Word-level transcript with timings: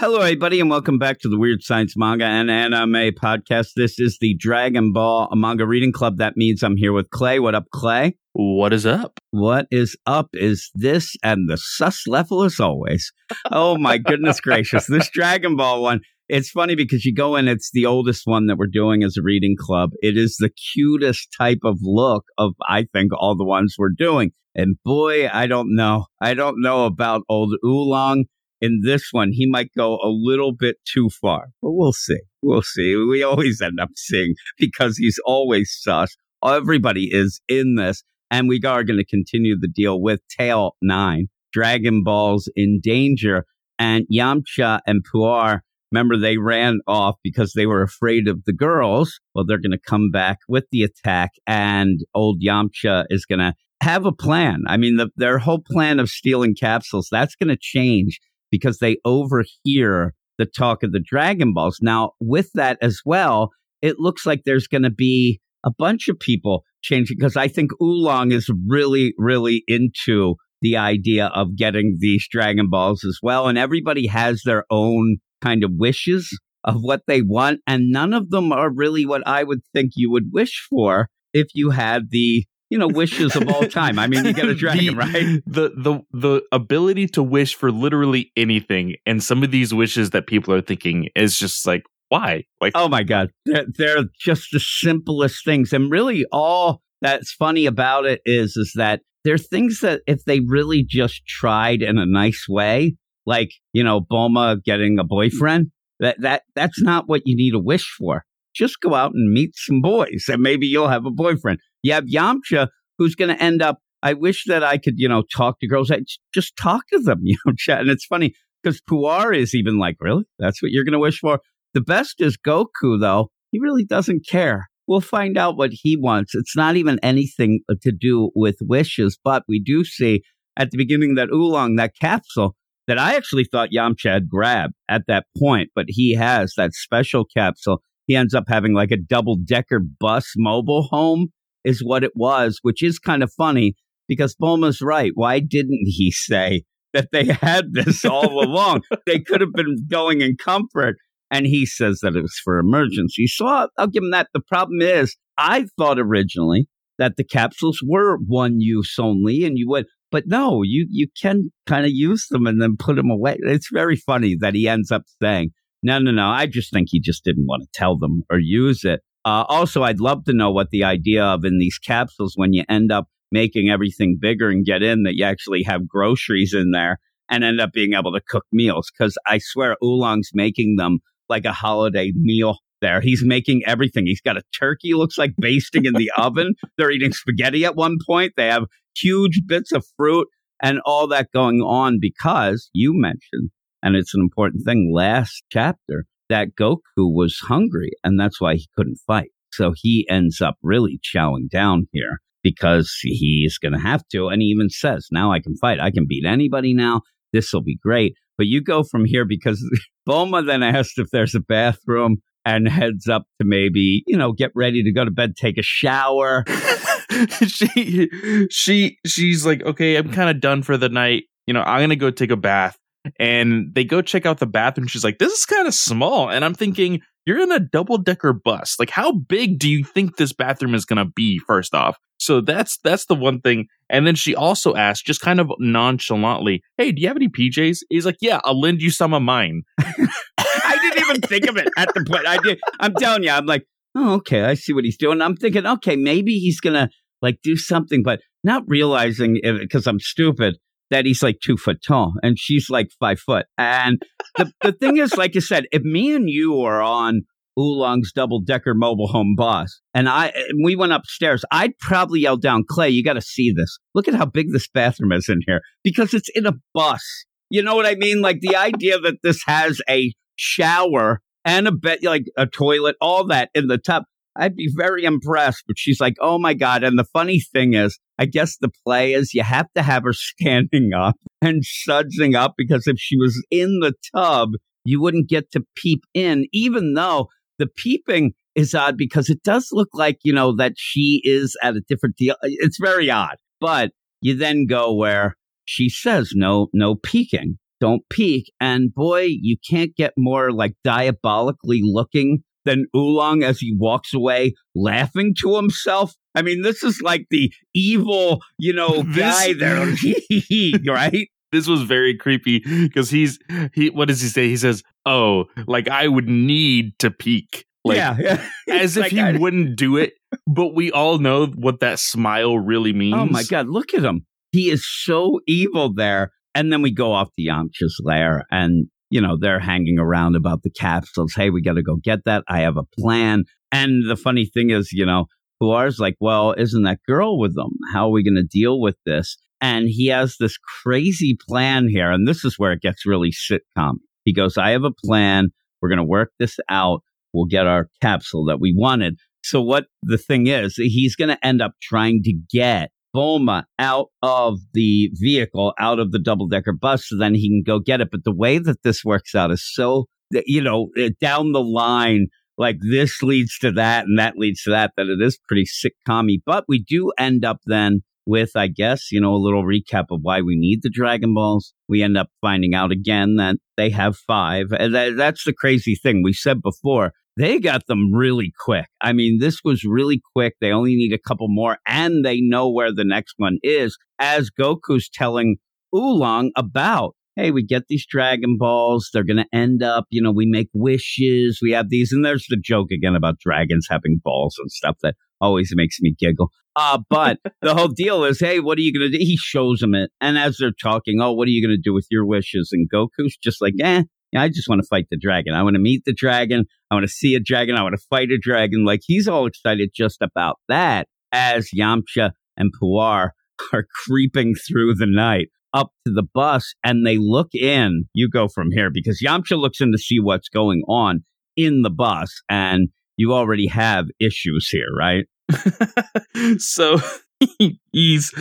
Hello, 0.00 0.18
everybody, 0.18 0.58
and 0.58 0.68
welcome 0.68 0.98
back 0.98 1.20
to 1.20 1.28
the 1.28 1.38
Weird 1.38 1.62
Science 1.62 1.96
Manga 1.96 2.24
and 2.24 2.50
Anime 2.50 3.12
Podcast. 3.12 3.68
This 3.76 4.00
is 4.00 4.18
the 4.20 4.34
Dragon 4.34 4.92
Ball 4.92 5.28
Manga 5.36 5.64
Reading 5.64 5.92
Club. 5.92 6.16
That 6.16 6.36
means 6.36 6.64
I'm 6.64 6.76
here 6.76 6.92
with 6.92 7.10
Clay. 7.10 7.38
What 7.38 7.54
up, 7.54 7.66
Clay? 7.72 8.16
What 8.32 8.72
is 8.72 8.86
up? 8.86 9.20
What 9.30 9.68
is 9.70 9.96
up 10.04 10.30
is 10.32 10.72
this 10.74 11.14
and 11.22 11.48
the 11.48 11.56
sus 11.56 12.08
level 12.08 12.42
as 12.42 12.58
always. 12.58 13.12
Oh 13.52 13.78
my 13.78 13.98
goodness 13.98 14.40
gracious. 14.40 14.88
This 14.88 15.08
Dragon 15.10 15.54
Ball 15.54 15.80
one. 15.80 16.00
It's 16.28 16.50
funny 16.50 16.74
because 16.74 17.04
you 17.04 17.14
go 17.14 17.36
in, 17.36 17.46
it's 17.46 17.70
the 17.72 17.86
oldest 17.86 18.22
one 18.24 18.48
that 18.48 18.56
we're 18.56 18.66
doing 18.66 19.04
as 19.04 19.16
a 19.16 19.22
reading 19.22 19.54
club. 19.56 19.90
It 20.00 20.16
is 20.16 20.38
the 20.40 20.50
cutest 20.74 21.28
type 21.38 21.60
of 21.62 21.78
look 21.82 22.24
of, 22.36 22.54
I 22.68 22.88
think, 22.92 23.12
all 23.16 23.36
the 23.36 23.44
ones 23.44 23.76
we're 23.78 23.90
doing. 23.96 24.32
And 24.56 24.76
boy, 24.84 25.28
I 25.28 25.46
don't 25.46 25.74
know. 25.74 26.06
I 26.20 26.34
don't 26.34 26.60
know 26.60 26.86
about 26.86 27.22
old 27.28 27.54
Oolong 27.64 28.24
in 28.64 28.80
this 28.82 29.08
one, 29.12 29.28
he 29.30 29.46
might 29.46 29.70
go 29.76 29.96
a 29.96 30.08
little 30.08 30.52
bit 30.52 30.76
too 30.90 31.10
far, 31.20 31.48
but 31.60 31.72
we'll 31.72 31.92
see. 31.92 32.20
We'll 32.42 32.62
see. 32.62 32.96
We 32.96 33.22
always 33.22 33.60
end 33.60 33.78
up 33.78 33.90
seeing 33.94 34.34
because 34.58 34.96
he's 34.96 35.18
always 35.26 35.76
sus. 35.78 36.16
Everybody 36.42 37.10
is 37.12 37.42
in 37.46 37.74
this, 37.74 38.02
and 38.30 38.48
we 38.48 38.60
are 38.64 38.82
going 38.82 38.98
to 38.98 39.04
continue 39.04 39.58
the 39.58 39.68
deal 39.68 40.00
with 40.00 40.20
Tale 40.38 40.76
9, 40.80 41.26
Dragon 41.52 42.02
Balls 42.02 42.50
in 42.56 42.80
Danger, 42.82 43.44
and 43.78 44.06
Yamcha 44.10 44.80
and 44.86 45.04
Puar. 45.04 45.60
Remember, 45.92 46.16
they 46.16 46.38
ran 46.38 46.80
off 46.86 47.16
because 47.22 47.52
they 47.52 47.66
were 47.66 47.82
afraid 47.82 48.28
of 48.28 48.44
the 48.46 48.54
girls. 48.54 49.20
Well, 49.34 49.44
they're 49.46 49.58
going 49.58 49.72
to 49.72 49.78
come 49.78 50.10
back 50.10 50.38
with 50.48 50.64
the 50.72 50.84
attack, 50.84 51.32
and 51.46 52.00
old 52.14 52.40
Yamcha 52.42 53.04
is 53.10 53.26
going 53.26 53.40
to 53.40 53.52
have 53.82 54.06
a 54.06 54.12
plan. 54.12 54.62
I 54.66 54.78
mean, 54.78 54.96
the, 54.96 55.10
their 55.16 55.38
whole 55.38 55.62
plan 55.70 56.00
of 56.00 56.08
stealing 56.08 56.54
capsules, 56.58 57.08
that's 57.10 57.36
going 57.36 57.50
to 57.50 57.58
change 57.60 58.20
because 58.54 58.78
they 58.78 58.98
overhear 59.04 60.14
the 60.38 60.46
talk 60.46 60.82
of 60.82 60.92
the 60.92 61.02
Dragon 61.04 61.52
Balls. 61.52 61.78
Now, 61.80 62.12
with 62.20 62.50
that 62.54 62.78
as 62.80 63.00
well, 63.04 63.50
it 63.82 63.96
looks 63.98 64.24
like 64.24 64.42
there's 64.44 64.66
going 64.66 64.82
to 64.82 64.90
be 64.90 65.40
a 65.64 65.70
bunch 65.76 66.08
of 66.08 66.18
people 66.18 66.62
changing 66.82 67.16
because 67.18 67.36
I 67.36 67.48
think 67.48 67.72
Oolong 67.82 68.32
is 68.32 68.48
really, 68.68 69.14
really 69.18 69.64
into 69.66 70.36
the 70.62 70.76
idea 70.76 71.26
of 71.34 71.56
getting 71.56 71.96
these 71.98 72.26
Dragon 72.30 72.70
Balls 72.70 73.04
as 73.04 73.18
well. 73.22 73.48
And 73.48 73.58
everybody 73.58 74.06
has 74.06 74.42
their 74.44 74.64
own 74.70 75.16
kind 75.42 75.64
of 75.64 75.72
wishes 75.74 76.28
of 76.64 76.76
what 76.80 77.02
they 77.06 77.22
want. 77.22 77.60
And 77.66 77.90
none 77.90 78.14
of 78.14 78.30
them 78.30 78.52
are 78.52 78.72
really 78.72 79.04
what 79.04 79.26
I 79.26 79.44
would 79.44 79.60
think 79.72 79.92
you 79.96 80.10
would 80.10 80.30
wish 80.32 80.66
for 80.70 81.08
if 81.32 81.48
you 81.54 81.70
had 81.70 82.04
the 82.10 82.44
you 82.70 82.78
know 82.78 82.88
wishes 82.88 83.36
of 83.36 83.48
all 83.48 83.66
time. 83.68 83.98
I 83.98 84.06
mean, 84.06 84.24
you 84.24 84.32
get 84.32 84.46
a 84.46 84.54
dragon, 84.54 84.86
the, 84.86 84.94
right? 84.96 85.42
The 85.46 85.70
the 85.76 86.00
the 86.12 86.42
ability 86.52 87.08
to 87.08 87.22
wish 87.22 87.54
for 87.54 87.70
literally 87.70 88.32
anything, 88.36 88.96
and 89.06 89.22
some 89.22 89.42
of 89.42 89.50
these 89.50 89.72
wishes 89.74 90.10
that 90.10 90.26
people 90.26 90.54
are 90.54 90.62
thinking 90.62 91.08
is 91.14 91.38
just 91.38 91.66
like, 91.66 91.84
why? 92.08 92.44
Like, 92.60 92.72
oh 92.74 92.88
my 92.88 93.02
god, 93.02 93.30
they're, 93.46 93.66
they're 93.76 94.04
just 94.18 94.48
the 94.52 94.60
simplest 94.60 95.44
things, 95.44 95.72
and 95.72 95.90
really 95.90 96.24
all 96.32 96.82
that's 97.00 97.32
funny 97.32 97.66
about 97.66 98.06
it 98.06 98.20
is 98.24 98.56
is 98.56 98.72
that 98.76 99.00
they're 99.24 99.38
things 99.38 99.80
that 99.80 100.02
if 100.06 100.24
they 100.24 100.40
really 100.40 100.84
just 100.86 101.26
tried 101.26 101.82
in 101.82 101.98
a 101.98 102.06
nice 102.06 102.46
way, 102.48 102.96
like 103.26 103.50
you 103.72 103.84
know, 103.84 104.00
Bulma 104.00 104.62
getting 104.62 104.98
a 104.98 105.04
boyfriend, 105.04 105.68
that 106.00 106.16
that 106.20 106.42
that's 106.54 106.82
not 106.82 107.08
what 107.08 107.22
you 107.24 107.36
need 107.36 107.54
a 107.54 107.58
wish 107.58 107.94
for. 107.98 108.24
Just 108.54 108.80
go 108.80 108.94
out 108.94 109.12
and 109.14 109.32
meet 109.32 109.50
some 109.54 109.80
boys, 109.80 110.26
and 110.28 110.42
maybe 110.42 110.66
you'll 110.66 110.88
have 110.88 111.06
a 111.06 111.10
boyfriend. 111.10 111.58
You 111.84 111.92
have 111.92 112.06
Yamcha, 112.06 112.68
who's 112.98 113.14
going 113.14 113.34
to 113.34 113.40
end 113.40 113.62
up. 113.62 113.78
I 114.02 114.14
wish 114.14 114.44
that 114.46 114.64
I 114.64 114.78
could, 114.78 114.94
you 114.96 115.08
know, 115.08 115.22
talk 115.34 115.60
to 115.60 115.68
girls. 115.68 115.90
I 115.90 116.00
just 116.32 116.56
talk 116.56 116.88
to 116.92 116.98
them, 116.98 117.20
you 117.22 117.36
know, 117.46 117.52
chat. 117.56 117.80
And 117.80 117.90
it's 117.90 118.06
funny 118.06 118.34
because 118.62 118.80
Puar 118.90 119.36
is 119.36 119.54
even 119.54 119.78
like, 119.78 119.96
really? 120.00 120.24
That's 120.38 120.62
what 120.62 120.72
you're 120.72 120.84
going 120.84 120.94
to 120.94 120.98
wish 120.98 121.18
for? 121.18 121.40
The 121.74 121.82
best 121.82 122.20
is 122.20 122.36
Goku, 122.36 122.98
though. 122.98 123.28
He 123.50 123.60
really 123.60 123.84
doesn't 123.84 124.26
care. 124.26 124.68
We'll 124.86 125.00
find 125.00 125.38
out 125.38 125.56
what 125.56 125.70
he 125.72 125.96
wants. 125.96 126.34
It's 126.34 126.56
not 126.56 126.76
even 126.76 126.98
anything 127.02 127.60
to 127.82 127.92
do 127.92 128.30
with 128.34 128.56
wishes, 128.62 129.18
but 129.22 129.44
we 129.46 129.60
do 129.60 129.84
see 129.84 130.22
at 130.56 130.70
the 130.70 130.78
beginning 130.78 131.14
that 131.14 131.30
Oolong, 131.30 131.76
that 131.76 131.92
capsule 132.00 132.56
that 132.86 132.98
I 132.98 133.16
actually 133.16 133.44
thought 133.44 133.70
Yamcha 133.70 134.12
had 134.12 134.28
grabbed 134.28 134.74
at 134.88 135.02
that 135.08 135.26
point, 135.38 135.70
but 135.74 135.86
he 135.88 136.14
has 136.14 136.54
that 136.56 136.74
special 136.74 137.24
capsule. 137.24 137.82
He 138.06 138.14
ends 138.14 138.34
up 138.34 138.44
having 138.48 138.74
like 138.74 138.90
a 138.90 138.98
double 138.98 139.36
decker 139.36 139.80
bus 139.80 140.32
mobile 140.36 140.82
home 140.90 141.28
is 141.64 141.82
what 141.84 142.04
it 142.04 142.12
was, 142.14 142.58
which 142.62 142.82
is 142.82 142.98
kind 142.98 143.22
of 143.22 143.32
funny 143.32 143.74
because 144.08 144.36
Bulma's 144.36 144.80
right. 144.82 145.12
Why 145.14 145.40
didn't 145.40 145.84
he 145.84 146.10
say 146.10 146.64
that 146.92 147.08
they 147.12 147.24
had 147.40 147.72
this 147.72 148.04
all 148.04 148.42
along? 148.42 148.82
they 149.06 149.20
could 149.20 149.40
have 149.40 149.52
been 149.52 149.86
going 149.88 150.20
in 150.20 150.36
comfort. 150.36 150.96
And 151.30 151.46
he 151.46 151.66
says 151.66 152.00
that 152.02 152.14
it 152.14 152.20
was 152.20 152.38
for 152.44 152.58
emergency. 152.58 153.26
So 153.26 153.46
I'll, 153.46 153.68
I'll 153.78 153.88
give 153.88 154.02
him 154.02 154.10
that. 154.10 154.28
The 154.34 154.40
problem 154.40 154.82
is, 154.82 155.16
I 155.36 155.66
thought 155.76 155.98
originally 155.98 156.68
that 156.98 157.16
the 157.16 157.24
capsules 157.24 157.80
were 157.84 158.18
one 158.18 158.60
use 158.60 158.94
only, 159.00 159.44
and 159.44 159.58
you 159.58 159.68
would, 159.68 159.86
but 160.12 160.24
no, 160.26 160.62
you 160.62 160.86
you 160.88 161.08
can 161.20 161.50
kind 161.66 161.84
of 161.86 161.90
use 161.92 162.28
them 162.30 162.46
and 162.46 162.62
then 162.62 162.76
put 162.78 162.96
them 162.96 163.10
away. 163.10 163.36
It's 163.40 163.70
very 163.72 163.96
funny 163.96 164.36
that 164.40 164.54
he 164.54 164.68
ends 164.68 164.92
up 164.92 165.02
saying, 165.20 165.50
"No, 165.82 165.98
no, 165.98 166.12
no." 166.12 166.28
I 166.28 166.46
just 166.46 166.72
think 166.72 166.88
he 166.90 167.00
just 167.00 167.24
didn't 167.24 167.46
want 167.46 167.62
to 167.62 167.68
tell 167.74 167.98
them 167.98 168.22
or 168.30 168.38
use 168.38 168.84
it. 168.84 169.00
Uh, 169.24 169.44
also, 169.48 169.82
I'd 169.82 170.00
love 170.00 170.24
to 170.24 170.34
know 170.34 170.50
what 170.50 170.70
the 170.70 170.84
idea 170.84 171.24
of 171.24 171.44
in 171.44 171.58
these 171.58 171.78
capsules 171.78 172.34
when 172.36 172.52
you 172.52 172.64
end 172.68 172.92
up 172.92 173.08
making 173.32 173.70
everything 173.70 174.18
bigger 174.20 174.50
and 174.50 174.64
get 174.64 174.82
in 174.82 175.02
that 175.04 175.16
you 175.16 175.24
actually 175.24 175.62
have 175.62 175.88
groceries 175.88 176.54
in 176.54 176.70
there 176.72 176.98
and 177.30 177.42
end 177.42 177.60
up 177.60 177.72
being 177.72 177.94
able 177.94 178.12
to 178.12 178.20
cook 178.28 178.44
meals. 178.52 178.90
Because 178.96 179.16
I 179.26 179.38
swear 179.38 179.76
Oolong's 179.82 180.30
making 180.34 180.76
them 180.76 180.98
like 181.28 181.44
a 181.44 181.52
holiday 181.52 182.12
meal 182.14 182.58
there. 182.80 183.00
He's 183.00 183.22
making 183.24 183.62
everything. 183.66 184.06
He's 184.06 184.20
got 184.20 184.36
a 184.36 184.42
turkey, 184.58 184.92
looks 184.92 185.16
like 185.16 185.32
basting 185.38 185.86
in 185.86 185.94
the 185.94 186.10
oven. 186.18 186.54
They're 186.76 186.90
eating 186.90 187.12
spaghetti 187.12 187.64
at 187.64 187.76
one 187.76 187.96
point. 188.06 188.34
They 188.36 188.48
have 188.48 188.64
huge 188.94 189.42
bits 189.46 189.72
of 189.72 189.86
fruit 189.96 190.28
and 190.62 190.80
all 190.84 191.06
that 191.08 191.32
going 191.32 191.60
on 191.60 191.98
because 192.00 192.70
you 192.74 192.92
mentioned, 192.94 193.50
and 193.82 193.96
it's 193.96 194.14
an 194.14 194.20
important 194.20 194.64
thing, 194.64 194.92
last 194.94 195.44
chapter 195.50 196.06
that 196.28 196.54
Goku 196.58 196.78
was 196.96 197.38
hungry 197.38 197.90
and 198.02 198.18
that's 198.18 198.40
why 198.40 198.54
he 198.54 198.68
couldn't 198.76 198.98
fight. 199.06 199.30
So 199.52 199.72
he 199.74 200.06
ends 200.10 200.40
up 200.40 200.56
really 200.62 200.98
chowing 201.02 201.48
down 201.48 201.86
here 201.92 202.18
because 202.42 202.92
he's 203.02 203.58
going 203.58 203.72
to 203.72 203.78
have 203.78 204.06
to. 204.12 204.28
And 204.28 204.42
he 204.42 204.48
even 204.48 204.68
says, 204.68 205.08
now 205.10 205.32
I 205.32 205.40
can 205.40 205.56
fight. 205.56 205.80
I 205.80 205.90
can 205.90 206.06
beat 206.08 206.24
anybody 206.26 206.74
now. 206.74 207.02
This 207.32 207.52
will 207.52 207.62
be 207.62 207.78
great. 207.82 208.14
But 208.36 208.46
you 208.46 208.62
go 208.62 208.82
from 208.82 209.04
here 209.04 209.24
because 209.24 209.64
Bulma 210.08 210.44
then 210.46 210.62
asked 210.62 210.98
if 210.98 211.08
there's 211.10 211.34
a 211.34 211.40
bathroom 211.40 212.16
and 212.44 212.68
heads 212.68 213.08
up 213.08 213.24
to 213.40 213.46
maybe, 213.46 214.02
you 214.06 214.16
know, 214.16 214.32
get 214.32 214.50
ready 214.54 214.82
to 214.82 214.92
go 214.92 215.04
to 215.04 215.10
bed, 215.10 215.34
take 215.36 215.56
a 215.56 215.62
shower. 215.62 216.44
she 217.46 218.10
she 218.50 218.98
she's 219.06 219.46
like, 219.46 219.62
okay, 219.62 219.96
I'm 219.96 220.12
kind 220.12 220.30
of 220.30 220.40
done 220.40 220.62
for 220.62 220.76
the 220.76 220.88
night. 220.88 221.24
You 221.46 221.54
know, 221.54 221.62
I'm 221.62 221.80
gonna 221.80 221.96
go 221.96 222.10
take 222.10 222.30
a 222.30 222.36
bath 222.36 222.76
and 223.18 223.74
they 223.74 223.84
go 223.84 224.02
check 224.02 224.26
out 224.26 224.38
the 224.38 224.46
bathroom. 224.46 224.86
She's 224.86 225.04
like, 225.04 225.18
this 225.18 225.32
is 225.32 225.46
kind 225.46 225.66
of 225.66 225.74
small. 225.74 226.30
And 226.30 226.44
I'm 226.44 226.54
thinking, 226.54 227.00
you're 227.26 227.40
in 227.40 227.52
a 227.52 227.60
double 227.60 227.98
decker 227.98 228.32
bus. 228.32 228.76
Like, 228.78 228.90
how 228.90 229.12
big 229.12 229.58
do 229.58 229.68
you 229.68 229.84
think 229.84 230.16
this 230.16 230.32
bathroom 230.32 230.74
is 230.74 230.84
to 230.84 231.04
be, 231.04 231.38
first 231.38 231.74
off? 231.74 231.98
So 232.18 232.40
that's 232.40 232.78
that's 232.84 233.06
the 233.06 233.14
one 233.14 233.40
thing. 233.40 233.66
And 233.90 234.06
then 234.06 234.14
she 234.14 234.34
also 234.34 234.74
asked, 234.74 235.04
just 235.04 235.20
kind 235.20 235.40
of 235.40 235.50
nonchalantly, 235.58 236.62
"Hey, 236.78 236.92
do 236.92 237.02
you 237.02 237.08
have 237.08 237.16
any 237.16 237.28
PJs?" 237.28 237.78
He's 237.90 238.06
like, 238.06 238.16
"Yeah, 238.20 238.40
I'll 238.44 238.58
lend 238.58 238.80
you 238.80 238.90
some 238.90 239.12
of 239.12 239.22
mine." 239.22 239.62
I 239.78 240.78
didn't 240.80 241.00
even 241.00 241.20
think 241.22 241.46
of 241.46 241.56
it 241.56 241.68
at 241.76 241.92
the 241.92 242.04
point. 242.04 242.26
I 242.26 242.38
did. 242.38 242.60
I'm 242.80 242.94
telling 242.94 243.24
you, 243.24 243.30
I'm 243.30 243.46
like, 243.46 243.66
oh, 243.94 244.14
okay, 244.14 244.44
I 244.44 244.54
see 244.54 244.72
what 244.72 244.84
he's 244.84 244.96
doing. 244.96 245.20
I'm 245.20 245.36
thinking, 245.36 245.66
okay, 245.66 245.96
maybe 245.96 246.38
he's 246.38 246.60
gonna 246.60 246.88
like 247.20 247.38
do 247.42 247.56
something, 247.56 248.02
but 248.02 248.20
not 248.42 248.62
realizing 248.66 249.40
because 249.42 249.86
I'm 249.86 250.00
stupid 250.00 250.56
that 250.90 251.06
he's 251.06 251.22
like 251.22 251.38
two 251.42 251.56
foot 251.56 251.78
tall 251.86 252.14
and 252.22 252.38
she's 252.38 252.70
like 252.70 252.88
five 253.00 253.18
foot. 253.18 253.46
And 253.58 254.00
the, 254.36 254.52
the 254.62 254.72
thing 254.72 254.98
is, 254.98 255.16
like 255.16 255.34
you 255.34 255.40
said, 255.40 255.64
if 255.72 255.82
me 255.82 256.14
and 256.14 256.28
you 256.28 256.60
are 256.60 256.82
on 256.82 257.22
Oolong's 257.58 258.12
double 258.12 258.40
decker 258.40 258.74
mobile 258.74 259.06
home 259.06 259.34
bus 259.36 259.80
and 259.94 260.08
I 260.08 260.26
and 260.28 260.64
we 260.64 260.76
went 260.76 260.92
upstairs, 260.92 261.44
I'd 261.50 261.78
probably 261.78 262.20
yell 262.20 262.36
down, 262.36 262.64
Clay, 262.68 262.90
you 262.90 263.02
got 263.04 263.14
to 263.14 263.22
see 263.22 263.52
this. 263.52 263.78
Look 263.94 264.08
at 264.08 264.14
how 264.14 264.26
big 264.26 264.52
this 264.52 264.68
bathroom 264.68 265.12
is 265.12 265.28
in 265.28 265.40
here 265.46 265.60
because 265.82 266.14
it's 266.14 266.28
in 266.34 266.46
a 266.46 266.54
bus. 266.74 267.02
You 267.50 267.62
know 267.62 267.76
what 267.76 267.86
I 267.86 267.94
mean? 267.94 268.20
Like 268.20 268.40
the 268.40 268.56
idea 268.56 268.98
that 268.98 269.18
this 269.22 269.42
has 269.46 269.80
a 269.88 270.12
shower 270.36 271.20
and 271.44 271.68
a 271.68 271.72
bed, 271.72 272.00
like 272.02 272.24
a 272.36 272.46
toilet, 272.46 272.96
all 273.00 273.26
that 273.26 273.50
in 273.54 273.68
the 273.68 273.78
tub. 273.78 274.04
I'd 274.36 274.56
be 274.56 274.68
very 274.74 275.04
impressed. 275.04 275.64
But 275.66 275.78
she's 275.78 276.00
like, 276.00 276.14
oh 276.20 276.38
my 276.38 276.54
God. 276.54 276.82
And 276.82 276.98
the 276.98 277.06
funny 277.12 277.40
thing 277.40 277.74
is, 277.74 277.98
I 278.18 278.26
guess 278.26 278.56
the 278.56 278.70
play 278.84 279.12
is 279.12 279.34
you 279.34 279.42
have 279.42 279.66
to 279.76 279.82
have 279.82 280.04
her 280.04 280.12
standing 280.12 280.92
up 280.94 281.16
and 281.42 281.62
sudsing 281.64 282.34
up 282.34 282.54
because 282.56 282.86
if 282.86 282.96
she 282.98 283.16
was 283.16 283.42
in 283.50 283.80
the 283.80 283.94
tub, 284.14 284.50
you 284.84 285.00
wouldn't 285.00 285.28
get 285.28 285.50
to 285.52 285.64
peep 285.76 286.04
in, 286.12 286.46
even 286.52 286.94
though 286.94 287.28
the 287.58 287.66
peeping 287.66 288.32
is 288.54 288.74
odd 288.74 288.96
because 288.96 289.28
it 289.28 289.42
does 289.42 289.68
look 289.72 289.88
like, 289.94 290.18
you 290.22 290.32
know, 290.32 290.54
that 290.56 290.74
she 290.76 291.20
is 291.24 291.56
at 291.62 291.76
a 291.76 291.82
different 291.88 292.16
deal. 292.16 292.36
It's 292.42 292.78
very 292.80 293.10
odd. 293.10 293.36
But 293.60 293.90
you 294.20 294.36
then 294.36 294.66
go 294.66 294.94
where 294.94 295.34
she 295.64 295.88
says, 295.88 296.32
no, 296.34 296.68
no 296.72 296.94
peeking. 296.94 297.58
Don't 297.80 298.02
peek. 298.08 298.52
And 298.60 298.94
boy, 298.94 299.28
you 299.28 299.56
can't 299.68 299.94
get 299.96 300.12
more 300.16 300.52
like 300.52 300.74
diabolically 300.84 301.80
looking 301.82 302.42
than 302.64 302.86
Oolong 302.96 303.42
as 303.42 303.58
he 303.58 303.74
walks 303.76 304.14
away 304.14 304.54
laughing 304.74 305.34
to 305.40 305.56
himself. 305.56 306.14
I 306.34 306.42
mean, 306.42 306.62
this 306.62 306.82
is 306.82 307.00
like 307.00 307.26
the 307.30 307.52
evil, 307.74 308.40
you 308.58 308.72
know, 308.72 309.02
This- 309.06 309.18
guy 309.18 309.52
there, 309.54 309.86
right? 310.86 311.28
This 311.52 311.68
was 311.68 311.82
very 311.82 312.16
creepy 312.16 312.58
because 312.58 313.10
he's 313.10 313.38
he. 313.74 313.88
What 313.90 314.08
does 314.08 314.20
he 314.20 314.26
say? 314.28 314.48
He 314.48 314.56
says, 314.56 314.82
"Oh, 315.06 315.44
like 315.68 315.88
I 315.88 316.08
would 316.08 316.28
need 316.28 316.98
to 316.98 317.12
peek." 317.12 317.64
Like, 317.84 317.96
yeah, 317.98 318.16
yeah. 318.18 318.74
as 318.74 318.96
if 318.96 319.02
Like, 319.02 319.12
he 319.12 319.20
I- 319.20 319.36
wouldn't 319.36 319.76
do 319.76 319.96
it. 319.96 320.14
But 320.48 320.74
we 320.74 320.90
all 320.90 321.18
know 321.18 321.46
what 321.46 321.78
that 321.80 322.00
smile 322.00 322.58
really 322.58 322.92
means. 322.92 323.14
Oh 323.16 323.26
my 323.26 323.44
God, 323.44 323.68
look 323.68 323.94
at 323.94 324.02
him. 324.04 324.26
He 324.50 324.68
is 324.70 324.84
so 324.84 325.38
evil 325.46 325.94
there. 325.94 326.32
And 326.56 326.72
then 326.72 326.82
we 326.82 326.90
go 326.90 327.12
off 327.12 327.28
to 327.38 327.42
Yamcha's 327.44 328.00
lair 328.02 328.44
and, 328.50 328.86
you 329.10 329.20
know, 329.20 329.36
they're 329.40 329.60
hanging 329.60 329.98
around 330.00 330.34
about 330.34 330.62
the 330.62 330.70
capsules. 330.70 331.34
Hey, 331.36 331.50
we 331.50 331.62
got 331.62 331.74
to 331.74 331.82
go 331.82 331.96
get 332.02 332.20
that. 332.24 332.42
I 332.48 332.60
have 332.62 332.76
a 332.76 332.84
plan. 332.98 333.44
And 333.70 334.08
the 334.08 334.16
funny 334.16 334.46
thing 334.46 334.70
is, 334.70 334.90
you 334.92 335.04
know, 335.06 335.26
Puar's 335.62 335.98
like, 335.98 336.16
well, 336.20 336.54
isn't 336.56 336.82
that 336.82 337.00
girl 337.06 337.38
with 337.38 337.54
them? 337.54 337.70
How 337.92 338.06
are 338.06 338.12
we 338.12 338.24
going 338.24 338.34
to 338.34 338.42
deal 338.42 338.80
with 338.80 338.96
this? 339.06 339.36
And 339.60 339.86
he 339.88 340.08
has 340.08 340.36
this 340.38 340.58
crazy 340.58 341.36
plan 341.48 341.88
here. 341.88 342.10
And 342.10 342.28
this 342.28 342.44
is 342.44 342.58
where 342.58 342.72
it 342.72 342.82
gets 342.82 343.06
really 343.06 343.30
sitcom. 343.30 343.94
He 344.24 344.32
goes, 344.32 344.58
I 344.58 344.70
have 344.70 344.84
a 344.84 344.90
plan. 344.90 345.48
We're 345.80 345.88
going 345.88 345.98
to 345.98 346.04
work 346.04 346.32
this 346.38 346.58
out. 346.68 347.02
We'll 347.32 347.46
get 347.46 347.66
our 347.66 347.88
capsule 348.00 348.44
that 348.46 348.60
we 348.60 348.74
wanted. 348.76 349.18
So 349.42 349.60
what 349.60 349.86
the 350.02 350.18
thing 350.18 350.46
is, 350.46 350.74
he's 350.76 351.16
going 351.16 351.28
to 351.28 351.46
end 351.46 351.60
up 351.60 351.72
trying 351.82 352.22
to 352.24 352.34
get 352.50 352.90
Bulma 353.14 353.64
out 353.78 354.08
of 354.22 354.58
the 354.72 355.10
vehicle, 355.14 355.74
out 355.78 355.98
of 355.98 356.10
the 356.12 356.18
double 356.18 356.48
decker 356.48 356.72
bus, 356.72 357.08
so 357.08 357.16
then 357.16 357.34
he 357.34 357.48
can 357.48 357.62
go 357.62 357.78
get 357.78 358.00
it. 358.00 358.08
But 358.10 358.24
the 358.24 358.34
way 358.34 358.58
that 358.58 358.82
this 358.82 359.04
works 359.04 359.34
out 359.34 359.50
is 359.50 359.62
so, 359.64 360.06
you 360.30 360.60
know, 360.60 360.88
eh, 360.96 361.10
down 361.20 361.52
the 361.52 361.62
line, 361.62 362.28
like 362.56 362.78
this 362.80 363.22
leads 363.22 363.58
to 363.58 363.72
that 363.72 364.04
and 364.04 364.18
that 364.18 364.36
leads 364.36 364.62
to 364.62 364.70
that, 364.70 364.92
that 364.96 365.06
it 365.06 365.24
is 365.24 365.38
pretty 365.48 365.64
sitcom 365.64 366.28
But 366.44 366.64
we 366.68 366.82
do 366.82 367.12
end 367.18 367.44
up 367.44 367.58
then 367.66 368.02
with, 368.26 368.52
I 368.56 368.68
guess, 368.68 369.12
you 369.12 369.20
know, 369.20 369.34
a 369.34 369.36
little 369.36 369.64
recap 369.64 370.06
of 370.10 370.20
why 370.22 370.40
we 370.40 370.56
need 370.56 370.80
the 370.82 370.90
Dragon 370.90 371.34
Balls. 371.34 371.74
We 371.88 372.02
end 372.02 372.16
up 372.16 372.28
finding 372.40 372.74
out 372.74 372.90
again 372.90 373.36
that 373.36 373.56
they 373.76 373.90
have 373.90 374.16
five. 374.16 374.66
And 374.72 374.94
that, 374.94 375.16
that's 375.16 375.44
the 375.44 375.52
crazy 375.52 375.94
thing. 375.94 376.22
We 376.22 376.32
said 376.32 376.62
before, 376.62 377.12
they 377.36 377.58
got 377.58 377.86
them 377.86 378.14
really 378.14 378.52
quick. 378.58 378.86
I 379.00 379.12
mean, 379.12 379.38
this 379.40 379.58
was 379.64 379.84
really 379.84 380.22
quick. 380.34 380.54
They 380.60 380.70
only 380.70 380.94
need 380.94 381.12
a 381.12 381.18
couple 381.18 381.48
more, 381.48 381.78
and 381.86 382.24
they 382.24 382.40
know 382.40 382.70
where 382.70 382.92
the 382.92 383.04
next 383.04 383.34
one 383.36 383.58
is. 383.62 383.98
As 384.18 384.50
Goku's 384.50 385.08
telling 385.12 385.56
Oolong 385.94 386.52
about, 386.56 387.16
hey, 387.36 387.50
we 387.50 387.64
get 387.64 387.84
these 387.88 388.06
Dragon 388.08 388.56
Balls. 388.58 389.10
They're 389.12 389.24
going 389.24 389.38
to 389.38 389.56
end 389.56 389.82
up, 389.82 390.06
you 390.10 390.22
know, 390.22 390.32
we 390.32 390.46
make 390.46 390.68
wishes. 390.72 391.58
We 391.60 391.72
have 391.72 391.88
these. 391.88 392.12
And 392.12 392.24
there's 392.24 392.46
the 392.48 392.60
joke 392.62 392.90
again 392.92 393.16
about 393.16 393.38
dragons 393.38 393.86
having 393.90 394.20
balls 394.22 394.56
and 394.58 394.70
stuff 394.70 394.96
that 395.02 395.14
always 395.40 395.72
makes 395.74 395.98
me 396.00 396.14
giggle. 396.18 396.50
Uh, 396.76 396.98
but 397.10 397.38
the 397.62 397.74
whole 397.74 397.88
deal 397.88 398.24
is, 398.24 398.40
hey, 398.40 398.60
what 398.60 398.78
are 398.78 398.82
you 398.82 398.92
going 398.92 399.10
to 399.10 399.18
do? 399.18 399.24
He 399.24 399.36
shows 399.36 399.80
them 399.80 399.94
it. 399.94 400.10
And 400.20 400.38
as 400.38 400.58
they're 400.58 400.72
talking, 400.80 401.20
oh, 401.20 401.32
what 401.32 401.48
are 401.48 401.52
you 401.52 401.66
going 401.66 401.76
to 401.76 401.82
do 401.82 401.94
with 401.94 402.06
your 402.10 402.24
wishes? 402.24 402.70
And 402.72 402.88
Goku's 402.90 403.36
just 403.42 403.60
like, 403.60 403.74
eh, 403.82 404.04
I 404.36 404.48
just 404.48 404.68
want 404.68 404.82
to 404.82 404.88
fight 404.88 405.06
the 405.10 405.18
dragon. 405.18 405.54
I 405.54 405.62
want 405.62 405.74
to 405.74 405.80
meet 405.80 406.02
the 406.04 406.14
dragon. 406.14 406.64
I 406.90 406.94
want 406.94 407.04
to 407.04 407.12
see 407.12 407.34
a 407.34 407.40
dragon. 407.40 407.76
I 407.76 407.82
want 407.82 407.94
to 407.94 408.06
fight 408.10 408.30
a 408.30 408.38
dragon. 408.40 408.84
Like 408.84 409.00
he's 409.04 409.28
all 409.28 409.46
excited 409.46 409.90
just 409.94 410.18
about 410.20 410.56
that 410.68 411.08
as 411.32 411.68
Yamcha 411.76 412.32
and 412.56 412.72
Puar 412.80 413.30
are 413.72 413.86
creeping 414.06 414.54
through 414.54 414.94
the 414.94 415.06
night 415.06 415.48
up 415.74 415.90
to 416.06 416.12
the 416.12 416.22
bus 416.22 416.74
and 416.82 417.06
they 417.06 417.18
look 417.18 417.54
in. 417.54 418.04
You 418.14 418.30
go 418.30 418.48
from 418.48 418.70
here 418.70 418.90
because 418.90 419.20
Yamcha 419.24 419.58
looks 419.58 419.80
in 419.80 419.92
to 419.92 419.98
see 419.98 420.20
what's 420.20 420.48
going 420.48 420.82
on 420.88 421.24
in 421.56 421.82
the 421.82 421.90
bus 421.90 422.42
and 422.48 422.88
you 423.16 423.32
already 423.32 423.66
have 423.66 424.06
issues 424.20 424.68
here, 424.68 424.88
right? 424.96 425.26
so 426.58 426.98
he's 427.92 428.32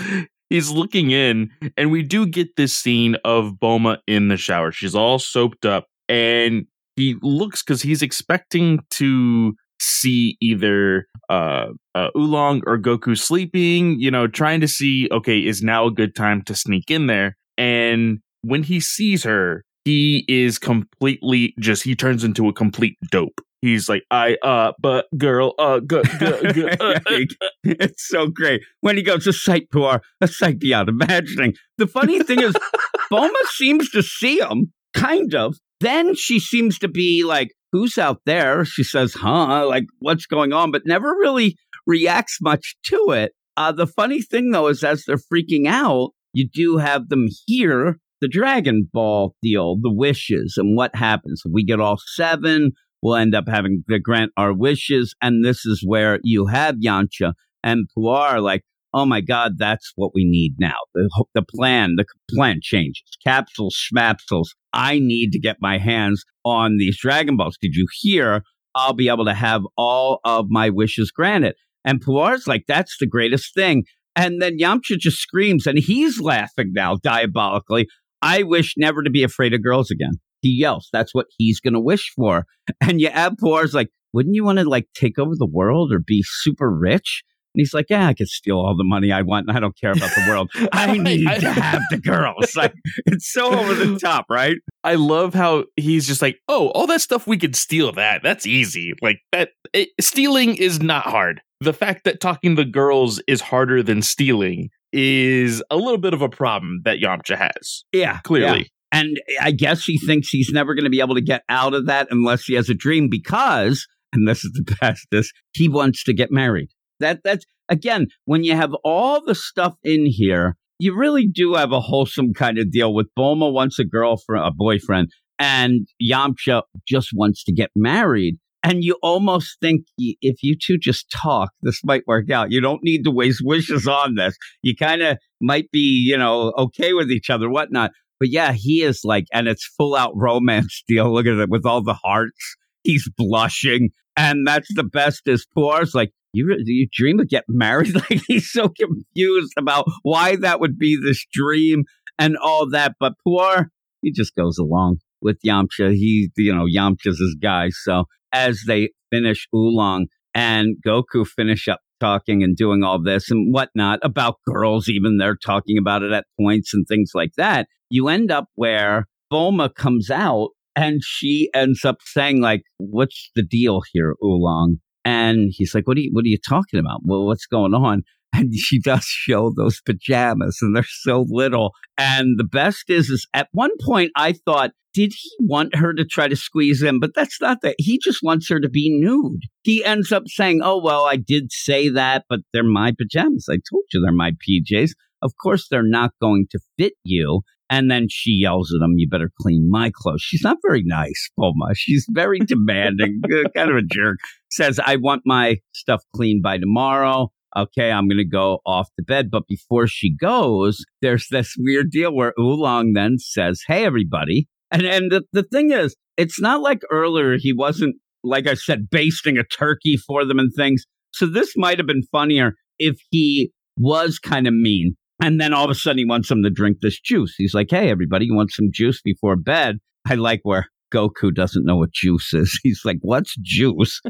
he's 0.50 0.70
looking 0.70 1.12
in, 1.12 1.52
and 1.78 1.92
we 1.92 2.04
do 2.04 2.26
get 2.26 2.56
this 2.56 2.76
scene 2.78 3.16
of 3.26 3.54
Bulma 3.62 3.98
in 4.08 4.28
the 4.28 4.38
shower. 4.38 4.72
She's 4.72 4.96
all 4.96 5.20
soaped 5.20 5.66
up, 5.66 5.88
and 6.08 6.66
he 6.96 7.16
looks 7.22 7.64
because 7.64 7.82
he's 7.82 8.02
expecting 8.02 8.80
to 8.92 9.56
see 9.84 10.38
either 10.42 11.08
uh, 11.30 11.68
uh 11.96 12.10
Oolong 12.18 12.62
or 12.66 12.78
Goku 12.78 13.18
sleeping, 13.18 14.00
you 14.00 14.12
know, 14.12 14.28
trying 14.28 14.62
to 14.62 14.68
see, 14.68 15.08
okay, 15.12 15.40
is 15.40 15.62
now 15.62 15.88
a 15.88 15.92
good 15.92 16.16
time 16.16 16.42
to 16.44 16.56
sneak 16.56 16.90
in 16.90 17.08
there? 17.08 17.38
And 17.58 18.20
when 18.42 18.64
he 18.64 18.80
sees 18.80 19.24
her, 19.24 19.64
he 19.86 20.26
is 20.28 20.58
completely 20.60 21.54
just, 21.60 21.84
he 21.84 21.96
turns 21.96 22.24
into 22.24 22.48
a 22.48 22.54
complete 22.54 22.98
dope. 23.12 23.42
He's 23.62 23.88
like, 23.88 24.04
I, 24.12 24.36
uh, 24.42 24.74
but 24.78 25.06
girl, 25.18 25.54
uh, 25.58 25.80
g- 25.80 26.02
g- 26.20 26.54
g- 26.54 26.64
uh, 26.82 27.00
uh, 27.06 27.20
it's 27.64 28.08
so 28.10 28.28
great. 28.28 28.62
When 28.82 28.98
he 28.98 29.04
goes, 29.04 29.26
a 29.26 29.32
sight 29.32 29.70
Puar, 29.74 30.02
a 30.20 30.28
sight 30.28 30.60
beyond 30.60 30.90
imagining. 30.90 31.54
The 31.78 31.88
funny 31.88 32.22
thing 32.24 32.42
is, 32.42 32.54
Bulma 33.12 33.32
seems 33.52 33.90
to 33.92 34.04
see 34.04 34.40
him, 34.40 34.74
kind 34.94 35.34
of. 35.34 35.58
Then 35.80 36.14
she 36.14 36.42
seems 36.42 36.78
to 36.80 36.90
be 36.90 37.24
like, 37.24 37.54
who's 37.74 37.98
out 37.98 38.22
there? 38.26 38.64
She 38.64 38.84
says, 38.84 39.16
huh? 39.16 39.68
Like, 39.68 39.86
what's 40.00 40.28
going 40.28 40.54
on? 40.54 40.72
But 40.72 40.84
never 40.86 41.10
really 41.10 41.58
reacts 41.86 42.38
much 42.42 42.76
to 42.86 43.12
it. 43.12 43.34
Uh, 43.58 43.74
the 43.74 43.88
funny 43.88 44.22
thing, 44.22 44.52
though, 44.52 44.68
is 44.68 44.84
as 44.84 45.04
they're 45.06 45.18
freaking 45.18 45.68
out, 45.68 46.12
you 46.32 46.48
do 46.48 46.78
have 46.78 47.10
them 47.10 47.28
hear 47.46 47.98
the 48.22 48.28
Dragon 48.30 48.90
Ball 48.94 49.36
deal, 49.42 49.76
the 49.82 49.94
wishes, 49.94 50.54
and 50.56 50.78
what 50.78 50.96
happens. 50.96 51.42
We 51.52 51.66
get 51.66 51.82
all 51.82 51.98
seven. 52.16 52.72
We'll 53.02 53.16
end 53.16 53.36
up 53.36 53.50
having 53.50 53.84
to 53.90 54.00
grant 54.00 54.32
our 54.38 54.54
wishes. 54.54 55.14
And 55.22 55.44
this 55.44 55.66
is 55.66 55.84
where 55.86 56.20
you 56.24 56.48
have 56.48 56.76
Yamcha 56.76 57.34
and 57.64 57.88
Puar 57.98 58.42
like, 58.42 58.62
oh 58.94 59.06
my 59.06 59.22
God, 59.22 59.54
that's 59.58 59.92
what 59.96 60.12
we 60.14 60.24
need 60.24 60.56
now. 60.60 60.76
The, 60.94 61.26
the 61.34 61.42
plan, 61.42 61.96
the 61.98 62.06
plan 62.30 62.60
changes. 62.62 63.04
Capsules, 63.26 63.76
schmapsules. 63.76 64.50
I 64.74 65.00
need 65.00 65.32
to 65.32 65.40
get 65.40 65.58
my 65.60 65.78
hands 65.78 66.24
on 66.46 66.78
these 66.78 66.98
Dragon 67.00 67.38
Balls. 67.38 67.58
Did 67.62 67.76
you 67.76 67.88
hear? 68.02 68.44
I'll 68.76 68.94
be 68.94 69.10
able 69.10 69.26
to 69.26 69.34
have 69.34 69.62
all 69.78 70.20
of 70.26 70.48
my 70.50 70.70
wishes 70.70 71.12
granted. 71.12 71.56
And 71.86 72.02
Puar's 72.02 72.48
like, 72.48 72.64
that's 72.68 72.96
the 73.00 73.08
greatest 73.08 73.54
thing. 73.54 73.84
And 74.16 74.42
then 74.42 74.58
Yamcha 74.60 74.98
just 74.98 75.18
screams 75.18 75.68
and 75.68 75.78
he's 75.78 76.20
laughing 76.20 76.72
now 76.74 76.98
diabolically. 77.04 77.88
I 78.22 78.44
wish 78.44 78.76
never 78.78 79.04
to 79.04 79.10
be 79.10 79.24
afraid 79.24 79.54
of 79.54 79.64
girls 79.64 79.92
again. 79.92 80.14
He 80.42 80.50
yells. 80.50 80.90
That's 80.94 81.14
what 81.14 81.28
he's 81.38 81.60
going 81.60 81.74
to 81.74 81.80
wish 81.80 82.12
for. 82.16 82.46
And 82.82 83.00
Yab 83.00 83.38
Puar's 83.38 83.74
like, 83.74 83.90
wouldn't 84.14 84.36
you 84.36 84.44
want 84.44 84.60
to 84.60 84.66
like 84.70 84.88
take 84.94 85.18
over 85.18 85.34
the 85.36 85.50
world 85.50 85.92
or 85.92 86.00
be 86.00 86.24
super 86.26 86.72
rich? 86.72 87.24
And 87.54 87.62
he's 87.62 87.74
like, 87.74 87.86
yeah, 87.90 88.08
I 88.08 88.14
could 88.14 88.28
steal 88.28 88.58
all 88.58 88.76
the 88.76 88.84
money 88.84 89.12
I 89.12 89.22
want 89.22 89.48
and 89.48 89.56
I 89.56 89.60
don't 89.60 89.78
care 89.80 89.92
about 89.92 90.10
the 90.16 90.26
world. 90.28 90.52
I 90.74 90.98
need 90.98 91.26
to 91.40 91.52
have 91.52 91.82
the 91.92 91.98
girls. 92.00 92.34
Like, 92.56 92.74
it's 93.08 93.32
so 93.32 93.52
over 93.52 93.74
the 93.74 94.00
top, 94.00 94.26
right? 94.30 94.58
I 94.84 94.96
love 94.96 95.34
how 95.34 95.66
he's 95.76 96.08
just 96.08 96.22
like, 96.22 96.38
oh, 96.48 96.70
all 96.70 96.88
that 96.88 97.02
stuff 97.02 97.26
we 97.26 97.38
could 97.38 97.56
steal 97.56 97.92
that. 97.94 98.22
That's 98.24 98.46
easy. 98.46 98.94
Like 99.02 99.18
that 99.32 99.50
it, 99.74 99.90
stealing 100.00 100.56
is 100.56 100.82
not 100.82 101.06
hard. 101.06 101.42
The 101.60 101.74
fact 101.74 102.04
that 102.04 102.22
talking 102.22 102.56
to 102.56 102.66
girls 102.66 103.22
is 103.28 103.42
harder 103.42 103.82
than 103.82 104.02
stealing 104.02 104.70
is 104.92 105.64
a 105.72 105.76
little 105.76 105.98
bit 105.98 106.14
of 106.14 106.22
a 106.22 106.30
problem 106.30 106.82
that 106.86 107.00
Yamcha 107.00 107.36
has. 107.36 107.84
Yeah. 107.92 108.20
Clearly. 108.24 108.60
yeah. 108.60 108.66
And 108.94 109.20
I 109.42 109.52
guess 109.52 109.84
he 109.84 109.98
thinks 109.98 110.30
he's 110.30 110.52
never 110.52 110.76
going 110.76 110.84
to 110.86 110.92
be 110.92 111.02
able 111.02 111.16
to 111.16 111.22
get 111.22 111.42
out 111.50 111.74
of 111.74 111.88
that 111.88 112.08
unless 112.12 112.46
he 112.46 112.54
has 112.54 112.70
a 112.70 112.76
dream 112.76 113.10
because, 113.10 113.88
and 114.14 114.28
this 114.28 114.46
is 114.46 114.52
the 114.54 114.76
best, 114.80 115.08
this, 115.12 115.32
he 115.54 115.68
wants 115.68 116.04
to 116.04 116.14
get 116.14 116.32
married. 116.32 116.70
That 117.04 117.20
that's 117.24 117.46
again, 117.70 118.08
when 118.26 118.44
you 118.44 118.56
have 118.56 118.74
all 118.84 119.24
the 119.24 119.36
stuff 119.36 119.76
in 119.84 120.06
here, 120.06 120.56
you 120.80 120.96
really 120.96 121.28
do 121.28 121.56
have 121.56 121.72
a 121.72 121.82
wholesome 121.82 122.34
kind 122.34 122.58
of 122.58 122.72
deal 122.72 122.94
with 122.94 123.08
Bulma 123.18 123.52
wants 123.52 123.80
a 123.80 123.86
girlfriend, 123.86 124.46
a 124.46 124.52
boyfriend, 124.52 125.10
and 125.40 125.88
Yamcha 126.02 126.64
just 126.88 127.10
wants 127.14 127.44
to 127.44 127.54
get 127.54 127.70
married. 127.76 128.38
And 128.66 128.82
you 128.82 128.98
almost 129.04 129.58
think 129.60 129.82
if 129.98 130.38
you 130.42 130.56
two 130.58 130.78
just 130.78 131.12
talk, 131.12 131.52
this 131.62 131.82
might 131.84 132.08
work 132.08 132.32
out. 132.32 132.52
You 132.52 132.62
don't 132.62 132.82
need 132.82 133.04
to 133.04 133.12
waste 133.12 133.42
wishes 133.44 133.88
on 133.88 134.16
this. 134.16 134.36
You 134.62 134.76
kind 134.76 135.02
of 135.02 135.18
might 135.42 135.70
be, 135.72 136.06
you 136.08 136.18
know, 136.18 136.54
okay 136.58 136.94
with 136.94 137.12
each 137.12 137.30
other, 137.30 137.50
whatnot. 137.50 137.92
But 138.20 138.30
yeah, 138.30 138.54
he 138.54 138.84
is 138.84 139.02
like, 139.04 139.26
and 139.34 139.50
it's 139.50 139.70
full 139.78 139.96
out 139.96 140.14
romance 140.16 140.82
deal. 140.88 141.14
Look 141.14 141.26
at 141.26 141.34
it 141.34 141.50
with 141.50 141.66
all 141.66 141.84
the 141.84 141.94
hearts. 141.94 142.56
He's 142.84 143.10
blushing. 143.18 143.90
And 144.16 144.48
that's 144.48 144.74
the 144.76 144.84
best 144.84 145.24
is 145.26 145.46
Puar's 145.58 145.94
like, 145.94 146.12
you, 146.34 146.48
re- 146.48 146.64
do 146.64 146.74
you 146.74 146.88
dream 146.92 147.20
of 147.20 147.30
getting 147.30 147.58
married? 147.58 147.94
Like 148.10 148.22
he's 148.28 148.52
so 148.52 148.70
confused 148.70 149.54
about 149.58 149.86
why 150.02 150.36
that 150.38 150.60
would 150.60 150.78
be 150.78 151.00
this 151.02 151.26
dream 151.32 151.84
and 152.20 152.36
all 152.38 152.70
that. 152.72 152.96
But 153.00 153.14
Puar, 153.26 153.68
he 154.02 154.12
just 154.12 154.36
goes 154.36 154.58
along. 154.58 154.98
with 155.22 155.40
Yamcha. 155.46 155.94
He, 155.94 156.30
you 156.38 156.54
know, 156.54 156.66
Yamcha's 156.66 157.20
his 157.20 157.38
guy. 157.42 157.70
So 157.70 158.06
as 158.34 158.64
they 158.68 158.90
finish 159.12 159.48
Oolong 159.56 160.08
and 160.34 160.76
Goku 160.86 161.26
finish 161.26 161.68
up 161.68 161.80
talking 162.00 162.44
and 162.44 162.58
doing 162.58 162.84
all 162.84 163.02
this 163.02 163.32
and 163.32 163.54
whatnot 163.54 164.00
about 164.02 164.40
girls, 164.46 164.90
even 164.90 165.18
they're 165.18 165.38
talking 165.38 165.78
about 165.78 166.04
it 166.04 166.12
at 166.12 166.26
points 166.40 166.74
and 166.74 166.86
things 166.88 167.12
like 167.14 167.34
that. 167.38 167.68
You 167.90 168.10
end 168.10 168.32
up 168.32 168.48
where 168.56 169.08
Bulma 169.32 169.74
comes 169.74 170.10
out 170.10 170.50
and 170.76 171.02
she 171.04 171.50
ends 171.54 171.86
up 171.86 171.98
saying, 172.04 172.42
like, 172.42 172.64
what's 172.78 173.30
the 173.36 173.44
deal 173.44 173.82
here, 173.94 174.16
Oolong? 174.24 174.78
And 175.06 175.52
he's 175.52 175.74
like, 175.76 175.88
what 175.88 175.98
are 175.98 176.02
you, 176.02 176.10
what 176.14 176.24
are 176.24 176.30
you 176.30 176.38
talking 176.38 176.80
about? 176.80 177.02
Well, 177.04 177.26
what's 177.26 177.46
going 177.46 177.74
on? 177.74 178.04
And 178.36 178.52
she 178.56 178.80
does 178.80 179.04
show 179.06 179.54
those 179.56 179.80
pajamas 179.86 180.58
and 180.60 180.76
they're 180.76 180.84
so 180.84 181.24
little. 181.30 181.70
And 182.00 182.40
the 182.40 182.44
best 182.44 182.90
is, 182.90 183.12
is 183.12 183.28
at 183.36 183.48
one 183.52 183.70
point 183.86 184.12
I 184.16 184.34
thought, 184.34 184.72
did 184.92 185.14
he 185.16 185.30
want 185.40 185.76
her 185.76 185.94
to 185.94 186.04
try 186.04 186.28
to 186.28 186.36
squeeze 186.36 186.82
in? 186.82 187.00
But 187.00 187.12
that's 187.14 187.40
not 187.40 187.60
that. 187.62 187.76
He 187.78 188.00
just 188.04 188.22
wants 188.24 188.50
her 188.50 188.60
to 188.60 188.70
be 188.70 188.90
nude. 188.90 189.42
He 189.62 189.86
ends 189.86 190.12
up 190.12 190.24
saying, 190.26 190.62
oh, 190.64 190.82
well, 190.84 191.06
I 191.06 191.16
did 191.16 191.52
say 191.52 191.90
that, 191.90 192.26
but 192.28 192.40
they're 192.54 192.64
my 192.64 192.92
pajamas. 192.98 193.48
I 193.52 193.60
told 193.70 193.84
you 193.94 194.02
they're 194.02 194.12
my 194.12 194.32
PJs. 194.32 194.94
Of 195.22 195.34
course, 195.42 195.68
they're 195.70 195.88
not 195.88 196.12
going 196.20 196.48
to 196.52 196.60
fit 196.78 196.94
you. 197.04 197.42
And 197.70 197.90
then 197.90 198.08
she 198.10 198.32
yells 198.32 198.72
at 198.72 198.84
him, 198.84 198.96
You 198.98 199.08
better 199.10 199.32
clean 199.42 199.68
my 199.72 199.92
clothes. 199.96 200.22
She's 200.22 200.44
not 200.44 200.58
very 200.64 200.84
nice, 200.86 201.30
Bulma. 201.40 201.74
She's 201.74 202.06
very 202.12 202.40
demanding, 202.46 203.22
kind 203.56 203.72
of 203.72 203.78
a 203.78 203.82
jerk. 203.82 204.18
Says, 204.54 204.80
I 204.84 204.98
want 204.98 205.24
my 205.26 205.58
stuff 205.74 206.04
cleaned 206.16 206.44
by 206.44 206.58
tomorrow. 206.58 207.30
Okay, 207.56 207.92
I'm 207.92 208.08
going 208.08 208.18
to 208.18 208.26
go 208.26 208.60
off 208.66 208.88
to 208.98 209.04
bed. 209.04 209.30
But 209.32 209.48
before 209.48 209.88
she 209.88 210.16
goes, 210.16 210.84
there's 211.02 211.28
this 211.30 211.56
weird 211.58 211.92
deal 211.92 212.14
where 212.14 212.34
Oolong 212.40 212.94
then 212.94 213.18
says, 213.20 213.62
Hey, 213.68 213.86
everybody. 213.86 214.48
And, 214.72 214.84
and 214.84 215.12
the, 215.12 215.24
the 215.34 215.44
thing 215.44 215.72
is, 215.72 215.96
it's 216.18 216.42
not 216.42 216.62
like 216.62 216.82
earlier 216.92 217.38
he 217.38 217.54
wasn't, 217.54 217.96
like 218.24 218.48
I 218.48 218.56
said, 218.56 218.90
basting 218.90 219.38
a 219.38 219.44
turkey 219.44 219.98
for 219.98 220.26
them 220.26 220.40
and 220.40 220.52
things. 220.56 220.86
So 221.12 221.26
this 221.26 221.54
might 221.56 221.78
have 221.78 221.88
been 221.88 222.04
funnier 222.12 222.54
if 222.80 222.96
he 223.12 223.52
was 223.78 224.20
kind 224.20 224.48
of 224.48 224.54
mean 224.54 224.96
and 225.24 225.40
then 225.40 225.54
all 225.54 225.64
of 225.64 225.70
a 225.70 225.76
sudden 225.76 226.00
he 226.00 226.06
wants 226.06 226.30
them 226.30 226.44
to 226.44 226.50
drink 226.50 226.78
this 226.82 227.00
juice. 227.00 227.34
He's 227.38 227.54
like, 227.54 227.68
hey, 227.70 227.90
everybody, 227.90 228.26
you 228.26 228.36
want 228.36 228.52
some 228.52 228.70
juice 228.74 229.02
before 229.02 229.36
bed? 229.36 229.78
I 230.06 230.16
like 230.16 230.42
where 230.44 230.68
Goku 230.94 231.34
doesn't 231.34 231.66
know 231.66 231.78
what 231.78 231.92
juice 231.92 232.34
is. 232.34 232.60
He's 232.64 232.82
like, 232.86 232.98
what's 233.02 233.36
juice? 233.42 234.02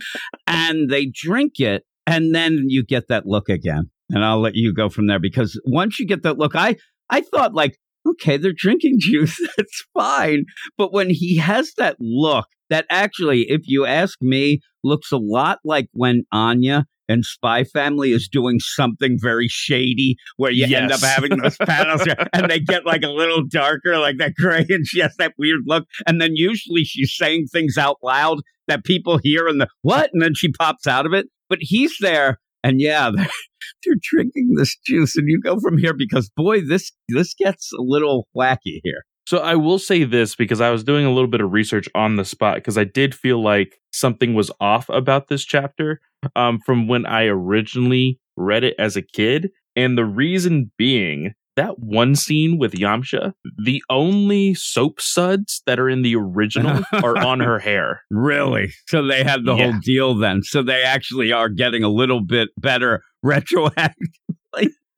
and 0.48 0.90
they 0.90 1.06
drink 1.06 1.60
it. 1.60 1.84
And 2.06 2.36
then 2.36 2.66
you 2.68 2.84
get 2.84 3.08
that 3.08 3.26
look 3.26 3.48
again. 3.50 3.90
And 4.10 4.26
I'll 4.26 4.42
let 4.42 4.56
you 4.56 4.74
go 4.74 4.90
from 4.90 5.08
there 5.08 5.20
because 5.20 5.60
once 5.66 6.00
you 6.00 6.06
get 6.06 6.24
that 6.24 6.38
look, 6.38 6.56
I, 6.56 6.76
I 7.10 7.22
thought 7.22 7.54
like, 7.54 7.78
okay, 8.08 8.38
they're 8.38 8.52
drinking 8.56 8.96
juice. 9.00 9.40
That's 9.58 9.84
fine. 9.94 10.46
But 10.78 10.94
when 10.94 11.10
he 11.10 11.38
has 11.38 11.72
that 11.78 11.96
look, 12.00 12.48
that 12.70 12.86
actually, 12.90 13.44
if 13.50 13.62
you 13.66 13.86
ask 13.86 14.18
me, 14.22 14.60
looks 14.84 15.12
a 15.12 15.18
lot 15.18 15.60
like 15.64 15.88
when 15.94 16.24
Anya 16.32 16.86
and 17.10 17.26
Spy 17.26 17.64
Family 17.64 18.12
is 18.12 18.28
doing 18.32 18.60
something 18.60 19.18
very 19.22 19.48
shady 19.50 20.16
where 20.38 20.52
you 20.52 20.66
yes. 20.66 20.82
end 20.82 20.92
up 20.92 21.02
having 21.02 21.38
those 21.38 21.58
panels 21.62 22.04
and 22.34 22.50
they 22.50 22.60
get 22.60 22.86
like 22.86 23.04
a 23.04 23.10
little 23.10 23.44
darker, 23.48 23.98
like 23.98 24.18
that 24.18 24.36
gray, 24.36 24.66
and 24.70 24.86
she 24.86 25.00
has 25.02 25.16
that 25.18 25.34
weird 25.38 25.62
look. 25.66 25.86
And 26.08 26.22
then 26.22 26.32
usually 26.36 26.84
she's 26.84 27.16
saying 27.16 27.48
things 27.52 27.78
out 27.78 27.98
loud 28.02 28.40
that 28.68 28.86
people 28.86 29.20
hear 29.22 29.48
and 29.48 29.60
the 29.60 29.68
what? 29.82 30.10
And 30.14 30.22
then 30.22 30.34
she 30.36 30.52
pops 30.52 30.88
out 30.88 31.06
of 31.06 31.14
it. 31.14 31.28
But 31.50 31.60
he's 31.62 31.96
there 32.00 32.40
and 32.64 32.80
yeah, 32.80 33.12
they're, 33.14 33.28
they're 33.86 33.96
drinking 34.02 34.54
this 34.58 34.78
juice, 34.86 35.16
and 35.16 35.28
you 35.28 35.40
go 35.40 35.60
from 35.60 35.78
here 35.78 35.94
because 35.94 36.32
boy, 36.36 36.62
this 36.62 36.92
this 37.10 37.34
gets 37.34 37.72
a 37.74 37.82
little 37.82 38.28
wacky 38.36 38.80
here. 38.84 39.04
So 39.26 39.38
I 39.38 39.56
will 39.56 39.80
say 39.80 40.04
this 40.04 40.36
because 40.36 40.62
I 40.62 40.70
was 40.70 40.84
doing 40.84 41.06
a 41.06 41.12
little 41.12 41.30
bit 41.30 41.42
of 41.42 41.54
research 41.54 41.88
on 41.96 42.18
the 42.18 42.26
spot 42.26 42.56
because 42.56 42.78
I 42.78 42.84
did 42.84 43.16
feel 43.16 43.42
like 43.42 43.80
something 43.92 44.34
was 44.34 44.52
off 44.60 44.90
about 44.90 45.28
this 45.28 45.46
chapter 45.46 46.02
um, 46.36 46.60
from 46.66 46.88
when 46.88 47.06
I 47.06 47.26
originally 47.26 48.20
read 48.36 48.64
it 48.64 48.76
as 48.78 48.96
a 48.96 49.02
kid. 49.02 49.50
And 49.76 49.98
the 49.98 50.06
reason 50.06 50.72
being 50.78 51.34
that 51.56 51.80
one 51.80 52.16
scene 52.16 52.58
with 52.58 52.74
Yamcha, 52.74 53.34
the 53.64 53.84
only 53.90 54.54
soap 54.56 55.00
suds 55.00 55.62
that 55.66 55.80
are 55.80 55.90
in 55.90 56.02
the 56.02 56.16
original 56.16 56.84
are 56.94 57.18
on 57.18 57.40
her 57.40 57.60
hair. 57.60 58.02
Really? 58.10 58.74
So 58.88 59.06
they 59.06 59.24
had 59.24 59.46
the 59.46 59.56
yeah. 59.56 59.72
whole 59.72 59.80
deal 59.84 60.16
then. 60.16 60.42
So 60.44 60.64
they 60.64 60.84
actually 60.84 61.32
are 61.32 61.50
getting 61.50 61.84
a 61.84 61.90
little 61.90 62.22
bit 62.22 62.50
better 62.58 63.04
retroactively. 63.26 63.94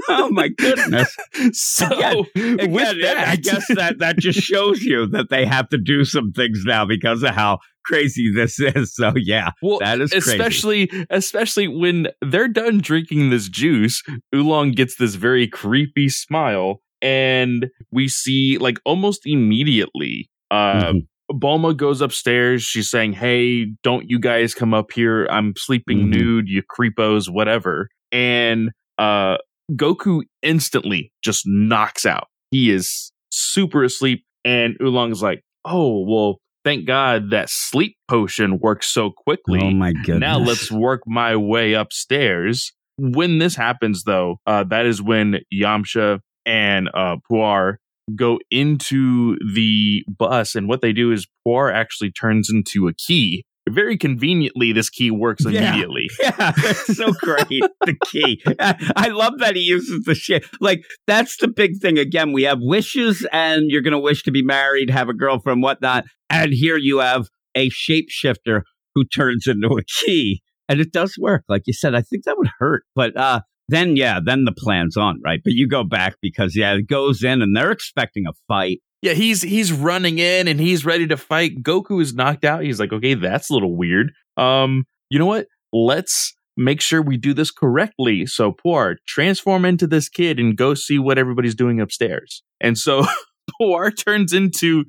Oh 0.08 0.30
my 0.32 0.50
goodness! 0.58 1.16
so 1.54 1.86
again, 1.88 2.26
again, 2.36 3.00
that, 3.02 3.26
I 3.28 3.36
guess 3.36 3.68
that 3.76 4.00
that 4.00 4.18
just 4.18 4.40
shows 4.40 4.82
you 4.82 5.08
that 5.08 5.30
they 5.30 5.46
have 5.46 5.70
to 5.70 5.78
do 5.78 6.06
some 6.06 6.32
things 6.32 6.64
now 6.66 6.86
because 6.86 7.24
of 7.24 7.30
how 7.32 7.60
crazy 7.86 8.32
this 8.34 8.60
is. 8.60 8.94
So 8.96 9.14
yeah, 9.16 9.52
well, 9.62 9.80
that 9.80 10.02
is 10.02 10.12
crazy. 10.12 10.32
especially 10.32 10.92
especially 11.10 11.68
when 11.68 12.08
they're 12.22 12.48
done 12.48 12.80
drinking 12.80 13.30
this 13.30 13.48
juice. 13.48 14.04
Oolong 14.34 14.72
gets 14.72 14.98
this 14.98 15.16
very 15.16 15.48
creepy 15.48 16.10
smile, 16.10 16.82
and 17.02 17.68
we 17.92 18.08
see 18.08 18.58
like 18.58 18.80
almost 18.86 19.22
immediately. 19.26 20.30
Uh, 20.52 20.84
mm-hmm. 20.84 20.98
Bulma 21.32 21.76
goes 21.76 22.02
upstairs. 22.02 22.64
She's 22.64 22.90
saying, 22.90 23.14
"Hey, 23.14 23.68
don't 23.84 24.10
you 24.10 24.20
guys 24.20 24.54
come 24.54 24.74
up 24.74 24.92
here? 24.92 25.26
I'm 25.28 25.54
sleeping 25.58 26.00
mm-hmm. 26.00 26.10
nude, 26.12 26.50
you 26.50 26.62
creepos, 26.64 27.30
whatever." 27.30 27.90
And 28.12 28.72
uh, 28.98 29.38
Goku 29.72 30.22
instantly 30.42 31.12
just 31.24 31.44
knocks 31.46 32.06
out. 32.06 32.28
He 32.52 32.72
is 32.72 33.12
super 33.32 33.84
asleep, 33.84 34.24
and 34.44 34.76
Oolong's 34.82 35.22
like, 35.22 35.42
"Oh 35.66 36.06
well, 36.08 36.40
thank 36.64 36.86
God 36.86 37.32
that 37.32 37.50
sleep 37.50 37.96
potion 38.08 38.60
works 38.60 38.88
so 38.88 39.12
quickly. 39.12 39.60
Oh 39.62 39.72
my 39.72 39.94
goodness! 39.94 40.20
Now 40.20 40.38
let's 40.38 40.72
work 40.72 41.02
my 41.06 41.36
way 41.36 41.74
upstairs." 41.74 42.72
When 42.98 43.40
this 43.40 43.56
happens, 43.56 44.04
though, 44.04 44.38
uh, 44.48 44.64
that 44.66 44.86
is 44.86 45.02
when 45.02 45.40
Yamcha 45.54 46.20
and 46.46 46.90
uh, 46.94 47.18
Puar 47.30 47.76
go 48.16 48.40
into 48.52 49.36
the 49.54 50.06
bus, 50.08 50.56
and 50.56 50.70
what 50.70 50.82
they 50.82 50.94
do 50.94 51.12
is 51.12 51.28
Puar 51.46 51.74
actually 51.74 52.12
turns 52.12 52.50
into 52.50 52.88
a 52.88 52.94
key 52.94 53.44
very 53.70 53.98
conveniently, 53.98 54.72
this 54.72 54.90
key 54.90 55.12
works 55.12 55.46
immediately. 55.46 56.10
Yeah, 56.22 56.54
yeah 56.64 56.74
so 56.74 57.12
great. 57.22 57.48
the 57.48 57.96
key. 58.06 58.42
I 58.60 59.10
love 59.10 59.40
that 59.40 59.56
he 59.56 59.62
uses 59.62 60.04
the 60.06 60.16
shit. 60.16 60.46
Like, 60.60 60.84
that's 61.08 61.38
the 61.38 61.48
big 61.48 61.82
thing. 61.82 61.98
Again, 61.98 62.32
we 62.32 62.44
have 62.44 62.60
wishes, 62.62 63.26
and 63.32 63.66
you're 63.70 63.82
going 63.82 63.94
to 63.94 64.00
wish 64.00 64.24
to 64.24 64.32
be 64.32 64.44
married, 64.44 64.90
have 64.90 65.10
a 65.10 65.14
girlfriend, 65.14 65.62
whatnot. 65.62 66.06
And 66.30 66.54
here 66.54 66.78
you 66.78 67.00
have 67.00 67.28
a 67.56 67.70
shapeshifter 67.70 68.62
who 68.94 69.06
turns 69.06 69.48
into 69.48 69.68
a 69.68 69.84
key. 69.84 70.42
And 70.68 70.80
it 70.80 70.92
does 70.92 71.16
work. 71.20 71.44
Like 71.48 71.64
you 71.66 71.74
said, 71.74 71.94
I 71.96 72.02
think 72.02 72.24
that 72.24 72.38
would 72.38 72.50
hurt. 72.60 72.84
But 72.96 73.16
uh, 73.18 73.42
then, 73.68 73.96
yeah, 73.96 74.20
then 74.24 74.46
the 74.46 74.56
plan's 74.58 74.98
on, 74.98 75.20
right? 75.24 75.42
But 75.44 75.54
you 75.54 75.68
go 75.68 75.84
back 75.84 76.16
because, 76.22 76.56
yeah, 76.56 76.74
it 76.74 76.88
goes 76.88 77.24
in 77.24 77.42
and 77.42 77.56
they're 77.56 77.72
expecting 77.72 78.26
a 78.28 78.34
fight. 78.48 78.80
Yeah, 79.06 79.14
he's 79.14 79.44
he's 79.44 79.72
running 79.72 80.18
in 80.18 80.48
and 80.48 80.60
he's 80.60 80.84
ready 80.84 81.06
to 81.06 81.16
fight. 81.16 81.62
Goku 81.62 82.02
is 82.02 82.16
knocked 82.16 82.44
out. 82.44 82.64
He's 82.64 82.80
like, 82.80 82.92
okay, 82.92 83.14
that's 83.14 83.52
a 83.52 83.54
little 83.54 83.78
weird. 83.78 84.12
Um, 84.36 84.86
you 85.12 85.20
know 85.20 85.28
what? 85.28 85.46
Let's 85.72 86.36
make 86.58 86.82
sure 86.82 87.04
we 87.04 87.16
do 87.16 87.32
this 87.32 87.52
correctly. 87.52 88.26
So 88.26 88.52
Puar, 88.52 88.96
transform 89.08 89.64
into 89.64 89.86
this 89.86 90.10
kid 90.10 90.40
and 90.40 90.58
go 90.58 90.74
see 90.74 90.98
what 90.98 91.20
everybody's 91.20 91.54
doing 91.54 91.80
upstairs. 91.80 92.42
And 92.60 92.80
so 92.80 93.06
Puar 93.62 93.92
turns 93.96 94.34
into 94.34 94.86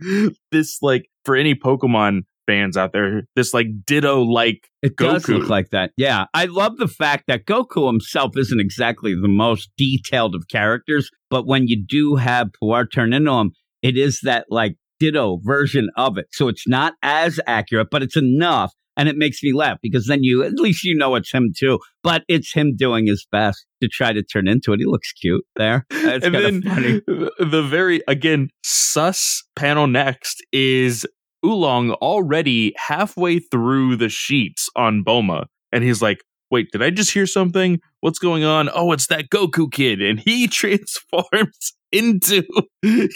this 0.50 0.78
like 0.80 1.10
for 1.26 1.36
any 1.36 1.54
Pokemon 1.54 2.22
fans 2.46 2.78
out 2.78 2.94
there, 2.94 3.24
this 3.34 3.52
like 3.52 3.66
ditto 3.84 4.22
like 4.22 4.68
it 4.82 4.96
Goku. 4.96 5.12
does 5.12 5.28
look 5.28 5.48
like 5.50 5.68
that. 5.72 5.90
Yeah, 5.98 6.24
I 6.32 6.46
love 6.46 6.78
the 6.78 6.88
fact 6.88 7.24
that 7.28 7.44
Goku 7.44 7.86
himself 7.86 8.32
isn't 8.34 8.60
exactly 8.60 9.14
the 9.14 9.28
most 9.28 9.68
detailed 9.76 10.34
of 10.34 10.48
characters, 10.48 11.10
but 11.28 11.46
when 11.46 11.68
you 11.68 11.84
do 11.84 12.16
have 12.16 12.48
Puar 12.62 12.86
turn 12.90 13.12
into 13.12 13.32
him, 13.32 13.52
it 13.86 13.96
is 13.96 14.20
that 14.24 14.46
like 14.50 14.74
ditto 14.98 15.38
version 15.44 15.88
of 15.96 16.18
it. 16.18 16.26
So 16.32 16.48
it's 16.48 16.66
not 16.66 16.94
as 17.02 17.38
accurate, 17.46 17.88
but 17.90 18.02
it's 18.02 18.16
enough. 18.16 18.72
And 18.98 19.10
it 19.10 19.16
makes 19.16 19.42
me 19.42 19.52
laugh 19.52 19.78
because 19.82 20.06
then 20.06 20.22
you, 20.22 20.42
at 20.42 20.54
least 20.54 20.82
you 20.82 20.96
know 20.96 21.14
it's 21.14 21.32
him 21.32 21.52
too, 21.56 21.78
but 22.02 22.24
it's 22.28 22.52
him 22.52 22.74
doing 22.76 23.06
his 23.06 23.26
best 23.30 23.64
to 23.82 23.88
try 23.92 24.12
to 24.12 24.22
turn 24.22 24.48
into 24.48 24.72
it. 24.72 24.80
He 24.80 24.86
looks 24.86 25.12
cute 25.12 25.44
there. 25.54 25.84
It's 25.90 26.24
and 26.26 26.34
then 26.34 26.62
funny. 26.62 27.02
the 27.06 27.62
very, 27.62 28.02
again, 28.08 28.48
sus 28.64 29.44
panel 29.54 29.86
next 29.86 30.42
is 30.50 31.06
Oolong 31.44 31.92
already 31.92 32.72
halfway 32.78 33.38
through 33.38 33.96
the 33.96 34.08
sheets 34.08 34.68
on 34.74 35.04
Bulma. 35.04 35.44
And 35.72 35.84
he's 35.84 36.00
like, 36.00 36.24
wait, 36.50 36.68
did 36.72 36.82
I 36.82 36.90
just 36.90 37.12
hear 37.12 37.26
something? 37.26 37.80
What's 38.00 38.18
going 38.18 38.44
on? 38.44 38.68
Oh, 38.72 38.92
it's 38.92 39.06
that 39.08 39.30
Goku 39.30 39.70
kid. 39.70 40.00
And 40.02 40.20
he 40.20 40.46
transforms 40.48 41.72
into. 41.92 42.42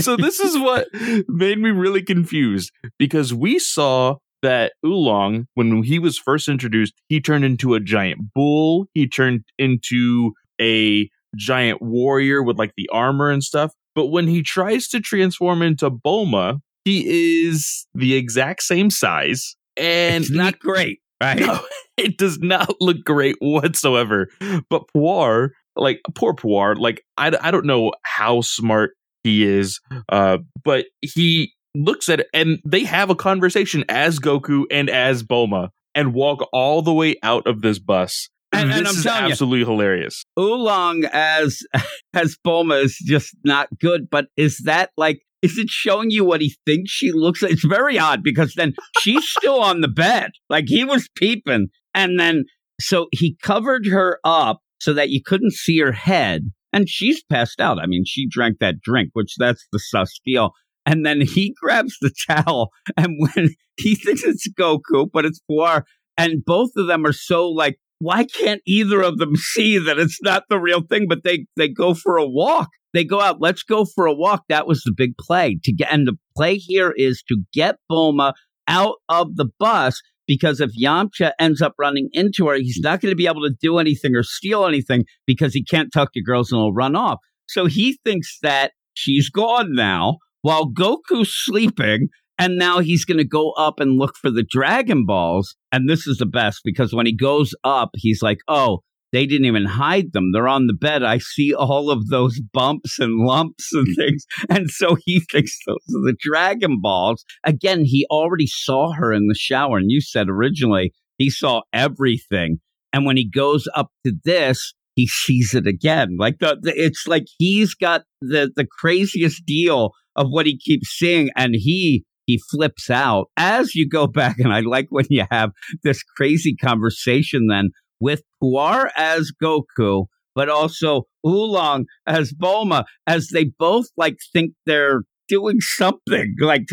so 0.00 0.16
this 0.16 0.40
is 0.40 0.58
what 0.58 0.88
made 1.28 1.58
me 1.58 1.70
really 1.70 2.02
confused 2.02 2.70
because 2.98 3.34
we 3.34 3.58
saw 3.58 4.16
that 4.42 4.72
Oolong, 4.86 5.46
when 5.54 5.82
he 5.82 5.98
was 5.98 6.18
first 6.18 6.48
introduced, 6.48 6.94
he 7.08 7.20
turned 7.20 7.44
into 7.44 7.74
a 7.74 7.80
giant 7.80 8.32
bull. 8.34 8.86
He 8.94 9.08
turned 9.08 9.44
into 9.58 10.32
a 10.60 11.08
giant 11.36 11.82
warrior 11.82 12.42
with 12.42 12.58
like 12.58 12.72
the 12.76 12.88
armor 12.92 13.30
and 13.30 13.42
stuff. 13.42 13.72
But 13.94 14.06
when 14.06 14.28
he 14.28 14.42
tries 14.42 14.88
to 14.88 15.00
transform 15.00 15.60
into 15.62 15.90
Bulma, 15.90 16.60
he 16.84 17.46
is 17.46 17.86
the 17.94 18.14
exact 18.14 18.62
same 18.62 18.90
size. 18.90 19.56
And 19.76 20.24
it's 20.24 20.32
not 20.32 20.58
great, 20.58 21.00
right? 21.22 21.38
No, 21.38 21.60
it 21.96 22.18
does 22.18 22.38
not 22.38 22.74
look 22.80 22.98
great 23.04 23.36
whatsoever. 23.40 24.28
But 24.68 24.82
Puar, 24.96 25.50
like 25.76 26.00
poor 26.14 26.34
Puar, 26.34 26.76
like 26.78 27.02
I, 27.16 27.32
I 27.40 27.50
don't 27.50 27.66
know 27.66 27.92
how 28.04 28.40
smart 28.40 28.92
he 29.24 29.44
is, 29.46 29.80
uh, 30.10 30.38
but 30.64 30.86
he 31.02 31.52
looks 31.74 32.08
at 32.08 32.20
it 32.20 32.26
and 32.32 32.58
they 32.66 32.84
have 32.84 33.10
a 33.10 33.14
conversation 33.14 33.84
as 33.88 34.18
Goku 34.18 34.64
and 34.70 34.88
as 34.90 35.22
Bulma 35.22 35.68
and 35.94 36.14
walk 36.14 36.48
all 36.52 36.82
the 36.82 36.92
way 36.92 37.16
out 37.22 37.46
of 37.46 37.60
this 37.62 37.78
bus. 37.78 38.28
And- 38.52 38.72
and 38.72 38.86
this 38.86 38.92
I'm 38.92 38.96
is 38.98 39.02
telling 39.02 39.24
you- 39.26 39.30
absolutely 39.32 39.66
hilarious. 39.66 40.24
Oolong 40.38 41.04
as 41.12 41.60
as 42.14 42.36
Bulma 42.46 42.82
is 42.82 42.96
just 43.04 43.36
not 43.44 43.68
good, 43.78 44.08
but 44.10 44.26
is 44.36 44.58
that 44.64 44.90
like 44.96 45.20
is 45.42 45.58
it 45.58 45.68
showing 45.68 46.10
you 46.10 46.24
what 46.24 46.40
he 46.40 46.56
thinks 46.66 46.90
she 46.90 47.12
looks 47.12 47.42
like? 47.42 47.52
It's 47.52 47.64
very 47.64 47.98
odd 47.98 48.22
because 48.22 48.54
then 48.54 48.74
she's 49.00 49.28
still 49.28 49.60
on 49.60 49.80
the 49.80 49.88
bed. 49.88 50.30
Like 50.48 50.64
he 50.66 50.84
was 50.84 51.08
peeping. 51.16 51.68
And 51.94 52.18
then 52.18 52.44
so 52.80 53.06
he 53.12 53.36
covered 53.42 53.86
her 53.86 54.18
up 54.24 54.60
so 54.80 54.92
that 54.94 55.10
you 55.10 55.20
couldn't 55.24 55.52
see 55.52 55.78
her 55.80 55.92
head. 55.92 56.50
And 56.72 56.88
she's 56.88 57.22
passed 57.24 57.60
out. 57.60 57.78
I 57.80 57.86
mean, 57.86 58.04
she 58.06 58.28
drank 58.28 58.58
that 58.60 58.80
drink, 58.82 59.10
which 59.14 59.34
that's 59.38 59.66
the 59.72 59.78
sus 59.78 60.20
deal. 60.24 60.52
And 60.84 61.04
then 61.04 61.20
he 61.20 61.54
grabs 61.62 61.96
the 62.00 62.12
towel, 62.28 62.70
and 62.96 63.16
when 63.18 63.50
he 63.76 63.94
thinks 63.94 64.22
it's 64.24 64.48
Goku, 64.52 65.08
but 65.12 65.24
it's 65.24 65.40
Puar, 65.50 65.84
and 66.16 66.44
both 66.44 66.70
of 66.76 66.86
them 66.86 67.06
are 67.06 67.12
so 67.12 67.48
like 67.48 67.78
why 67.98 68.24
can't 68.24 68.62
either 68.66 69.02
of 69.02 69.18
them 69.18 69.36
see 69.36 69.78
that 69.78 69.98
it's 69.98 70.20
not 70.22 70.44
the 70.48 70.58
real 70.58 70.82
thing? 70.82 71.06
But 71.08 71.24
they 71.24 71.46
they 71.56 71.68
go 71.68 71.94
for 71.94 72.16
a 72.16 72.28
walk. 72.28 72.68
They 72.94 73.04
go 73.04 73.20
out 73.20 73.40
let's 73.40 73.62
go 73.62 73.84
for 73.84 74.06
a 74.06 74.14
walk. 74.14 74.44
That 74.48 74.66
was 74.66 74.82
the 74.82 74.94
big 74.96 75.16
play 75.18 75.58
to 75.64 75.72
get 75.72 75.92
and 75.92 76.06
the 76.06 76.16
play 76.36 76.56
here 76.56 76.92
is 76.96 77.22
to 77.28 77.42
get 77.52 77.76
Bulma 77.90 78.32
out 78.66 78.96
of 79.08 79.36
the 79.36 79.48
bus 79.58 80.00
because 80.26 80.60
if 80.60 80.70
Yamcha 80.80 81.32
ends 81.38 81.62
up 81.62 81.74
running 81.78 82.10
into 82.12 82.48
her 82.48 82.54
he's 82.54 82.80
not 82.82 83.00
going 83.00 83.12
to 83.12 83.16
be 83.16 83.26
able 83.26 83.42
to 83.42 83.54
do 83.60 83.78
anything 83.78 84.14
or 84.14 84.22
steal 84.22 84.66
anything 84.66 85.04
because 85.26 85.54
he 85.54 85.64
can't 85.64 85.92
talk 85.92 86.12
to 86.12 86.22
girls 86.22 86.52
and 86.52 86.60
he'll 86.60 86.72
run 86.72 86.96
off. 86.96 87.18
So 87.46 87.66
he 87.66 87.98
thinks 88.04 88.38
that 88.42 88.72
she's 88.94 89.30
gone 89.30 89.74
now 89.74 90.18
while 90.42 90.70
Goku's 90.70 91.32
sleeping 91.32 92.08
and 92.38 92.56
now 92.56 92.78
he's 92.78 93.04
going 93.04 93.18
to 93.18 93.26
go 93.26 93.52
up 93.52 93.80
and 93.80 93.98
look 93.98 94.14
for 94.16 94.30
the 94.30 94.46
Dragon 94.48 95.04
Balls. 95.04 95.56
And 95.72 95.88
this 95.88 96.06
is 96.06 96.18
the 96.18 96.26
best 96.26 96.60
because 96.64 96.94
when 96.94 97.06
he 97.06 97.14
goes 97.14 97.54
up, 97.64 97.90
he's 97.94 98.22
like, 98.22 98.38
oh, 98.46 98.80
they 99.12 99.26
didn't 99.26 99.46
even 99.46 99.64
hide 99.64 100.12
them. 100.12 100.32
They're 100.32 100.48
on 100.48 100.66
the 100.66 100.74
bed. 100.74 101.02
I 101.02 101.18
see 101.18 101.54
all 101.54 101.90
of 101.90 102.08
those 102.08 102.40
bumps 102.52 102.98
and 102.98 103.26
lumps 103.26 103.70
and 103.72 103.86
things. 103.96 104.24
And 104.50 104.70
so 104.70 104.96
he 105.04 105.20
thinks 105.32 105.58
those 105.66 105.76
are 105.76 106.06
the 106.06 106.16
Dragon 106.20 106.80
Balls. 106.80 107.24
Again, 107.44 107.84
he 107.84 108.06
already 108.10 108.46
saw 108.46 108.92
her 108.92 109.12
in 109.12 109.26
the 109.26 109.34
shower. 109.34 109.78
And 109.78 109.90
you 109.90 110.00
said 110.00 110.28
originally 110.28 110.92
he 111.16 111.30
saw 111.30 111.62
everything. 111.72 112.58
And 112.92 113.04
when 113.04 113.16
he 113.16 113.28
goes 113.28 113.66
up 113.74 113.88
to 114.06 114.12
this, 114.24 114.74
he 114.94 115.06
sees 115.06 115.54
it 115.54 115.66
again. 115.66 116.16
Like 116.18 116.38
the, 116.40 116.58
the 116.60 116.72
it's 116.74 117.06
like 117.06 117.24
he's 117.38 117.74
got 117.74 118.02
the 118.20 118.50
the 118.54 118.66
craziest 118.66 119.46
deal 119.46 119.92
of 120.16 120.26
what 120.28 120.46
he 120.46 120.58
keeps 120.58 120.88
seeing, 120.88 121.30
and 121.36 121.54
he 121.54 122.04
he 122.28 122.38
flips 122.50 122.90
out 122.90 123.30
as 123.36 123.74
you 123.74 123.88
go 123.88 124.06
back. 124.06 124.38
And 124.38 124.52
I 124.52 124.60
like 124.60 124.88
when 124.90 125.06
you 125.08 125.24
have 125.30 125.50
this 125.82 126.02
crazy 126.02 126.54
conversation 126.54 127.46
then 127.48 127.70
with 128.00 128.22
Puar 128.40 128.90
as 128.96 129.32
Goku, 129.42 130.04
but 130.34 130.50
also 130.50 131.04
Oolong 131.26 131.86
as 132.06 132.32
Bulma, 132.32 132.84
as 133.06 133.28
they 133.28 133.46
both 133.58 133.86
like 133.96 134.18
think 134.32 134.52
they're 134.66 135.02
doing 135.26 135.56
something. 135.60 136.34
Like 136.40 136.66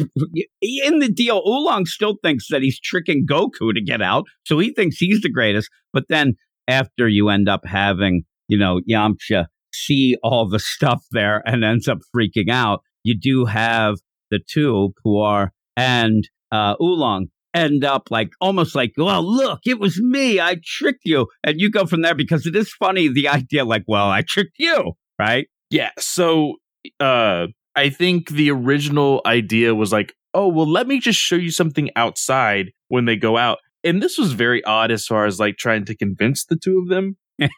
in 0.62 1.00
the 1.00 1.12
deal, 1.12 1.42
Oolong 1.48 1.86
still 1.86 2.18
thinks 2.22 2.50
that 2.50 2.62
he's 2.62 2.80
tricking 2.80 3.26
Goku 3.26 3.74
to 3.74 3.82
get 3.84 4.02
out, 4.02 4.26
so 4.46 4.60
he 4.60 4.74
thinks 4.74 4.98
he's 4.98 5.22
the 5.22 5.32
greatest. 5.32 5.70
But 5.94 6.06
then 6.10 6.34
after 6.68 7.08
you 7.08 7.30
end 7.30 7.48
up 7.48 7.66
having, 7.66 8.24
you 8.50 8.58
know, 8.58 8.82
Yamcha 8.90 9.46
see 9.74 10.18
all 10.22 10.50
the 10.50 10.60
stuff 10.60 11.04
there 11.12 11.42
and 11.46 11.64
ends 11.64 11.88
up 11.88 12.00
freaking 12.16 12.50
out, 12.50 12.82
you 13.04 13.18
do 13.18 13.46
have 13.46 13.96
the 14.32 14.40
two, 14.40 14.94
Puar 15.06 15.50
and 15.78 16.28
uh, 16.52 16.76
Oolong, 16.82 17.28
end 17.56 17.84
up 17.84 18.12
like 18.12 18.30
almost 18.42 18.76
like, 18.76 18.94
well, 18.98 19.24
look, 19.24 19.62
it 19.66 19.80
was 19.80 20.00
me. 20.02 20.40
I 20.40 20.58
tricked 20.64 21.04
you. 21.06 21.28
And 21.44 21.60
you 21.60 21.72
go 21.72 21.86
from 21.86 22.02
there 22.02 22.14
because 22.14 22.46
it 22.46 22.56
is 22.56 22.72
funny 22.74 23.08
the 23.08 23.28
idea, 23.30 23.66
like, 23.66 23.84
well, 23.88 24.10
I 24.10 24.22
tricked 24.28 24.58
you, 24.60 24.94
right? 25.18 25.48
Yeah. 25.70 25.92
So 25.98 26.56
uh 27.00 27.48
I 27.78 27.90
think 27.90 28.30
the 28.30 28.52
original 28.52 29.22
idea 29.26 29.74
was 29.74 29.92
like, 29.92 30.14
oh 30.34 30.48
well 30.48 30.70
let 30.70 30.88
me 30.88 31.00
just 31.00 31.20
show 31.20 31.36
you 31.36 31.52
something 31.52 31.90
outside 31.96 32.72
when 32.90 33.06
they 33.06 33.16
go 33.16 33.38
out. 33.38 33.60
And 33.84 34.02
this 34.02 34.18
was 34.18 34.34
very 34.34 34.64
odd 34.64 34.92
as 34.92 35.06
far 35.06 35.26
as 35.26 35.40
like 35.40 35.58
trying 35.58 35.86
to 35.86 35.96
convince 35.96 36.46
the 36.46 36.58
two 36.58 36.80
of 36.80 36.90
them. 36.90 37.18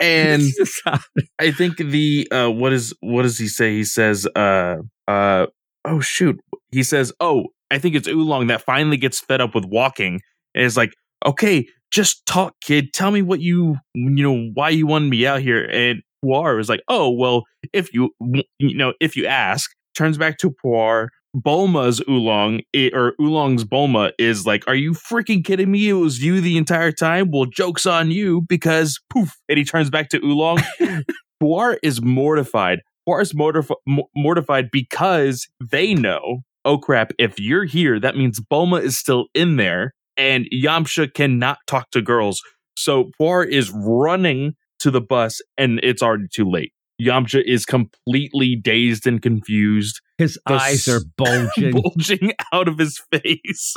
and 0.00 0.42
just 0.56 0.80
odd. 0.86 1.00
I 1.38 1.50
think 1.50 1.78
the 1.78 2.28
uh 2.30 2.50
what 2.50 2.72
is 2.72 2.94
what 3.00 3.22
does 3.22 3.38
he 3.38 3.48
say? 3.48 3.74
He 3.74 3.84
says 3.84 4.26
uh 4.34 4.76
uh 5.08 5.46
oh 5.86 6.00
shoot. 6.00 6.38
He 6.72 6.82
says, 6.82 7.12
"Oh, 7.20 7.46
I 7.70 7.78
think 7.78 7.94
it's 7.94 8.08
Oolong 8.08 8.48
that 8.48 8.62
finally 8.62 8.96
gets 8.96 9.20
fed 9.20 9.40
up 9.40 9.54
with 9.54 9.64
walking 9.64 10.20
and 10.54 10.64
is 10.64 10.76
like, 10.76 10.92
"Okay, 11.24 11.66
just 11.90 12.24
talk, 12.26 12.54
kid. 12.62 12.92
Tell 12.92 13.10
me 13.10 13.22
what 13.22 13.40
you 13.40 13.76
you 13.94 14.10
know 14.22 14.50
why 14.54 14.70
you 14.70 14.86
wanted 14.86 15.10
me 15.10 15.26
out 15.26 15.40
here." 15.40 15.64
And 15.72 16.02
Puar 16.24 16.56
was 16.56 16.68
like, 16.68 16.82
"Oh, 16.88 17.10
well, 17.10 17.44
if 17.72 17.92
you 17.94 18.10
you 18.58 18.76
know, 18.76 18.94
if 19.00 19.16
you 19.16 19.26
ask." 19.26 19.70
Turns 19.96 20.18
back 20.18 20.36
to 20.38 20.52
Puar. 20.62 21.08
Bulma's 21.36 22.02
Oolong 22.08 22.60
or 22.94 23.14
Oolong's 23.20 23.64
Bulma 23.64 24.12
is 24.18 24.46
like, 24.46 24.66
"Are 24.68 24.74
you 24.74 24.92
freaking 24.92 25.44
kidding 25.44 25.70
me? 25.70 25.88
It 25.88 25.94
was 25.94 26.22
you 26.22 26.40
the 26.40 26.56
entire 26.58 26.92
time." 26.92 27.30
Well, 27.30 27.46
jokes 27.46 27.86
on 27.86 28.10
you 28.10 28.42
because 28.48 28.98
poof, 29.10 29.32
and 29.48 29.58
he 29.58 29.64
turns 29.64 29.90
back 29.90 30.10
to 30.10 30.18
Oolong. 30.24 30.58
Puar 31.42 31.78
is 31.82 32.02
mortified. 32.02 32.80
Puar 33.08 33.22
is 33.22 33.32
mortif- 33.32 34.06
mortified 34.16 34.70
because 34.72 35.46
they 35.70 35.94
know, 35.94 36.40
oh 36.64 36.78
crap, 36.78 37.12
if 37.18 37.38
you're 37.38 37.64
here, 37.64 37.98
that 38.00 38.16
means 38.16 38.40
Bulma 38.40 38.82
is 38.82 38.98
still 38.98 39.26
in 39.34 39.56
there 39.56 39.92
and 40.16 40.46
Yamcha 40.52 41.12
cannot 41.14 41.58
talk 41.66 41.90
to 41.90 42.02
girls. 42.02 42.40
So 42.76 43.10
Puar 43.20 43.46
is 43.48 43.70
running 43.74 44.54
to 44.80 44.90
the 44.90 45.00
bus 45.00 45.40
and 45.56 45.80
it's 45.82 46.02
already 46.02 46.26
too 46.32 46.48
late. 46.50 46.72
Yamcha 47.00 47.42
is 47.44 47.66
completely 47.66 48.56
dazed 48.56 49.06
and 49.06 49.20
confused, 49.20 50.00
His 50.16 50.38
The 50.46 50.54
eyes 50.54 50.88
are 50.88 51.00
bulging. 51.18 51.72
bulging 51.72 52.32
out 52.52 52.68
of 52.68 52.78
his 52.78 52.98
face. 53.12 53.74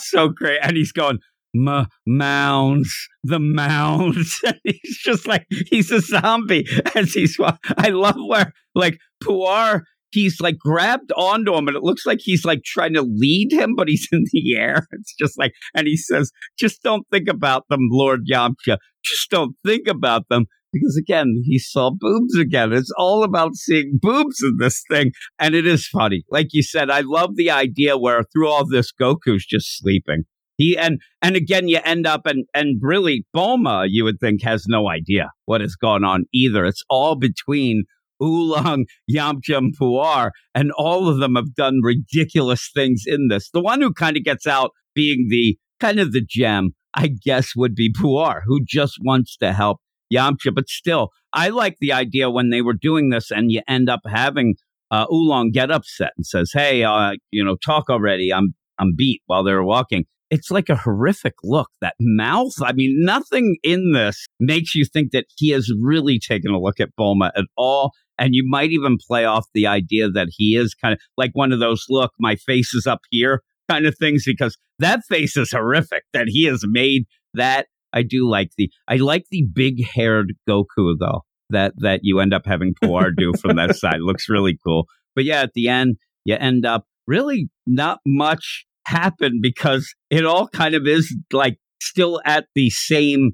so 0.00 0.28
great. 0.28 0.58
And 0.62 0.74
he's 0.76 0.90
going, 0.92 1.18
M- 1.54 1.86
mounds, 2.06 3.08
the 3.24 3.38
mounds. 3.38 4.40
He's 4.64 4.98
just 5.02 5.26
like, 5.26 5.46
he's 5.70 5.90
a 5.90 6.00
zombie 6.00 6.66
as 6.94 7.12
he's, 7.12 7.38
I 7.76 7.88
love 7.88 8.16
where, 8.26 8.52
like, 8.74 8.98
Puar, 9.22 9.82
he's 10.12 10.40
like 10.40 10.58
grabbed 10.58 11.10
onto 11.12 11.54
him 11.54 11.68
and 11.68 11.76
it 11.76 11.82
looks 11.82 12.06
like 12.06 12.18
he's 12.20 12.44
like 12.44 12.62
trying 12.64 12.94
to 12.94 13.02
lead 13.02 13.52
him, 13.52 13.74
but 13.74 13.88
he's 13.88 14.06
in 14.12 14.24
the 14.32 14.54
air. 14.58 14.86
It's 14.92 15.14
just 15.18 15.38
like, 15.38 15.52
and 15.74 15.86
he 15.86 15.96
says, 15.96 16.30
just 16.58 16.82
don't 16.82 17.06
think 17.10 17.28
about 17.28 17.64
them, 17.68 17.88
Lord 17.90 18.20
Yamcha. 18.30 18.78
Just 19.04 19.30
don't 19.30 19.56
think 19.64 19.88
about 19.88 20.28
them. 20.28 20.46
Because 20.72 20.96
again, 20.96 21.42
he 21.44 21.58
saw 21.58 21.90
boobs 21.90 22.38
again. 22.38 22.72
It's 22.72 22.92
all 22.96 23.24
about 23.24 23.56
seeing 23.56 23.98
boobs 24.00 24.36
in 24.42 24.56
this 24.58 24.82
thing. 24.88 25.12
And 25.38 25.54
it 25.54 25.66
is 25.66 25.86
funny. 25.86 26.24
Like 26.30 26.48
you 26.52 26.62
said, 26.62 26.88
I 26.90 27.02
love 27.04 27.36
the 27.36 27.50
idea 27.50 27.98
where 27.98 28.22
through 28.32 28.48
all 28.48 28.66
this, 28.66 28.90
Goku's 28.90 29.44
just 29.44 29.78
sleeping. 29.78 30.24
He 30.56 30.76
and 30.76 31.00
and 31.22 31.36
again 31.36 31.68
you 31.68 31.80
end 31.84 32.06
up 32.06 32.26
and 32.26 32.44
and 32.54 32.78
really 32.82 33.24
Bulma, 33.34 33.86
you 33.88 34.04
would 34.04 34.20
think 34.20 34.42
has 34.42 34.64
no 34.68 34.88
idea 34.88 35.30
what 35.46 35.62
is 35.62 35.76
going 35.76 36.04
on 36.04 36.24
either. 36.32 36.64
It's 36.64 36.84
all 36.88 37.16
between 37.16 37.84
Oolong, 38.22 38.86
Yamcha, 39.10 39.58
and 39.58 39.76
Puar, 39.76 40.30
and 40.54 40.70
all 40.72 41.08
of 41.08 41.18
them 41.18 41.34
have 41.34 41.54
done 41.54 41.80
ridiculous 41.82 42.70
things 42.72 43.02
in 43.06 43.28
this. 43.28 43.50
The 43.50 43.60
one 43.60 43.80
who 43.80 43.92
kind 43.92 44.16
of 44.16 44.24
gets 44.24 44.46
out 44.46 44.70
being 44.94 45.26
the 45.28 45.58
kind 45.80 45.98
of 45.98 46.12
the 46.12 46.24
gem, 46.24 46.70
I 46.94 47.08
guess, 47.08 47.56
would 47.56 47.74
be 47.74 47.92
Puar, 47.92 48.42
who 48.46 48.60
just 48.64 48.98
wants 49.02 49.36
to 49.38 49.52
help 49.52 49.78
Yamcha. 50.12 50.54
But 50.54 50.68
still, 50.68 51.08
I 51.32 51.48
like 51.48 51.76
the 51.80 51.92
idea 51.92 52.30
when 52.30 52.50
they 52.50 52.62
were 52.62 52.74
doing 52.74 53.10
this, 53.10 53.30
and 53.30 53.50
you 53.50 53.62
end 53.68 53.88
up 53.88 54.00
having 54.06 54.54
uh, 54.90 55.06
Oolong 55.12 55.50
get 55.50 55.70
upset 55.70 56.12
and 56.16 56.26
says, 56.26 56.50
"Hey, 56.52 56.84
uh, 56.84 57.14
you 57.30 57.44
know, 57.44 57.56
talk 57.56 57.90
already. 57.90 58.32
I'm 58.32 58.54
I'm 58.78 58.94
beat." 58.96 59.22
While 59.26 59.42
they're 59.42 59.64
walking, 59.64 60.04
it's 60.32 60.50
like 60.50 60.70
a 60.70 60.76
horrific 60.76 61.34
look. 61.44 61.68
That 61.82 61.94
mouth. 62.00 62.54
I 62.62 62.72
mean, 62.72 62.96
nothing 63.04 63.58
in 63.62 63.92
this 63.92 64.26
makes 64.40 64.74
you 64.74 64.86
think 64.86 65.12
that 65.12 65.26
he 65.36 65.50
has 65.50 65.70
really 65.80 66.18
taken 66.18 66.52
a 66.52 66.58
look 66.58 66.80
at 66.80 66.88
Bulma 66.98 67.30
at 67.36 67.44
all. 67.56 67.92
And 68.18 68.34
you 68.34 68.42
might 68.46 68.70
even 68.70 68.96
play 68.98 69.26
off 69.26 69.44
the 69.52 69.66
idea 69.66 70.08
that 70.08 70.28
he 70.30 70.56
is 70.56 70.74
kind 70.74 70.94
of 70.94 71.00
like 71.18 71.32
one 71.34 71.52
of 71.52 71.60
those 71.60 71.84
look, 71.90 72.12
my 72.18 72.36
face 72.36 72.72
is 72.72 72.86
up 72.86 73.00
here 73.10 73.42
kind 73.68 73.84
of 73.84 73.96
things 73.98 74.24
because 74.26 74.56
that 74.78 75.00
face 75.08 75.36
is 75.36 75.52
horrific 75.52 76.04
that 76.14 76.28
he 76.28 76.46
has 76.46 76.64
made 76.66 77.04
that. 77.34 77.66
I 77.92 78.02
do 78.02 78.26
like 78.26 78.52
the 78.56 78.70
I 78.88 78.96
like 78.96 79.26
the 79.30 79.44
big 79.52 79.84
haired 79.84 80.32
Goku 80.48 80.94
though. 80.98 81.20
that 81.50 81.74
that 81.78 82.00
you 82.02 82.20
end 82.20 82.32
up 82.32 82.46
having 82.46 82.74
Puar 82.82 83.10
do 83.14 83.34
from 83.34 83.56
that 83.56 83.76
side. 83.82 84.00
Looks 84.00 84.30
really 84.30 84.58
cool. 84.64 84.86
But 85.14 85.24
yeah, 85.24 85.42
at 85.42 85.52
the 85.52 85.68
end, 85.68 85.96
you 86.24 86.36
end 86.36 86.64
up 86.64 86.86
really 87.06 87.50
not 87.66 87.98
much 88.06 88.64
happened 88.86 89.40
because 89.42 89.94
it 90.10 90.24
all 90.24 90.48
kind 90.48 90.74
of 90.74 90.86
is 90.86 91.14
like 91.32 91.58
still 91.80 92.20
at 92.24 92.46
the 92.54 92.70
same 92.70 93.32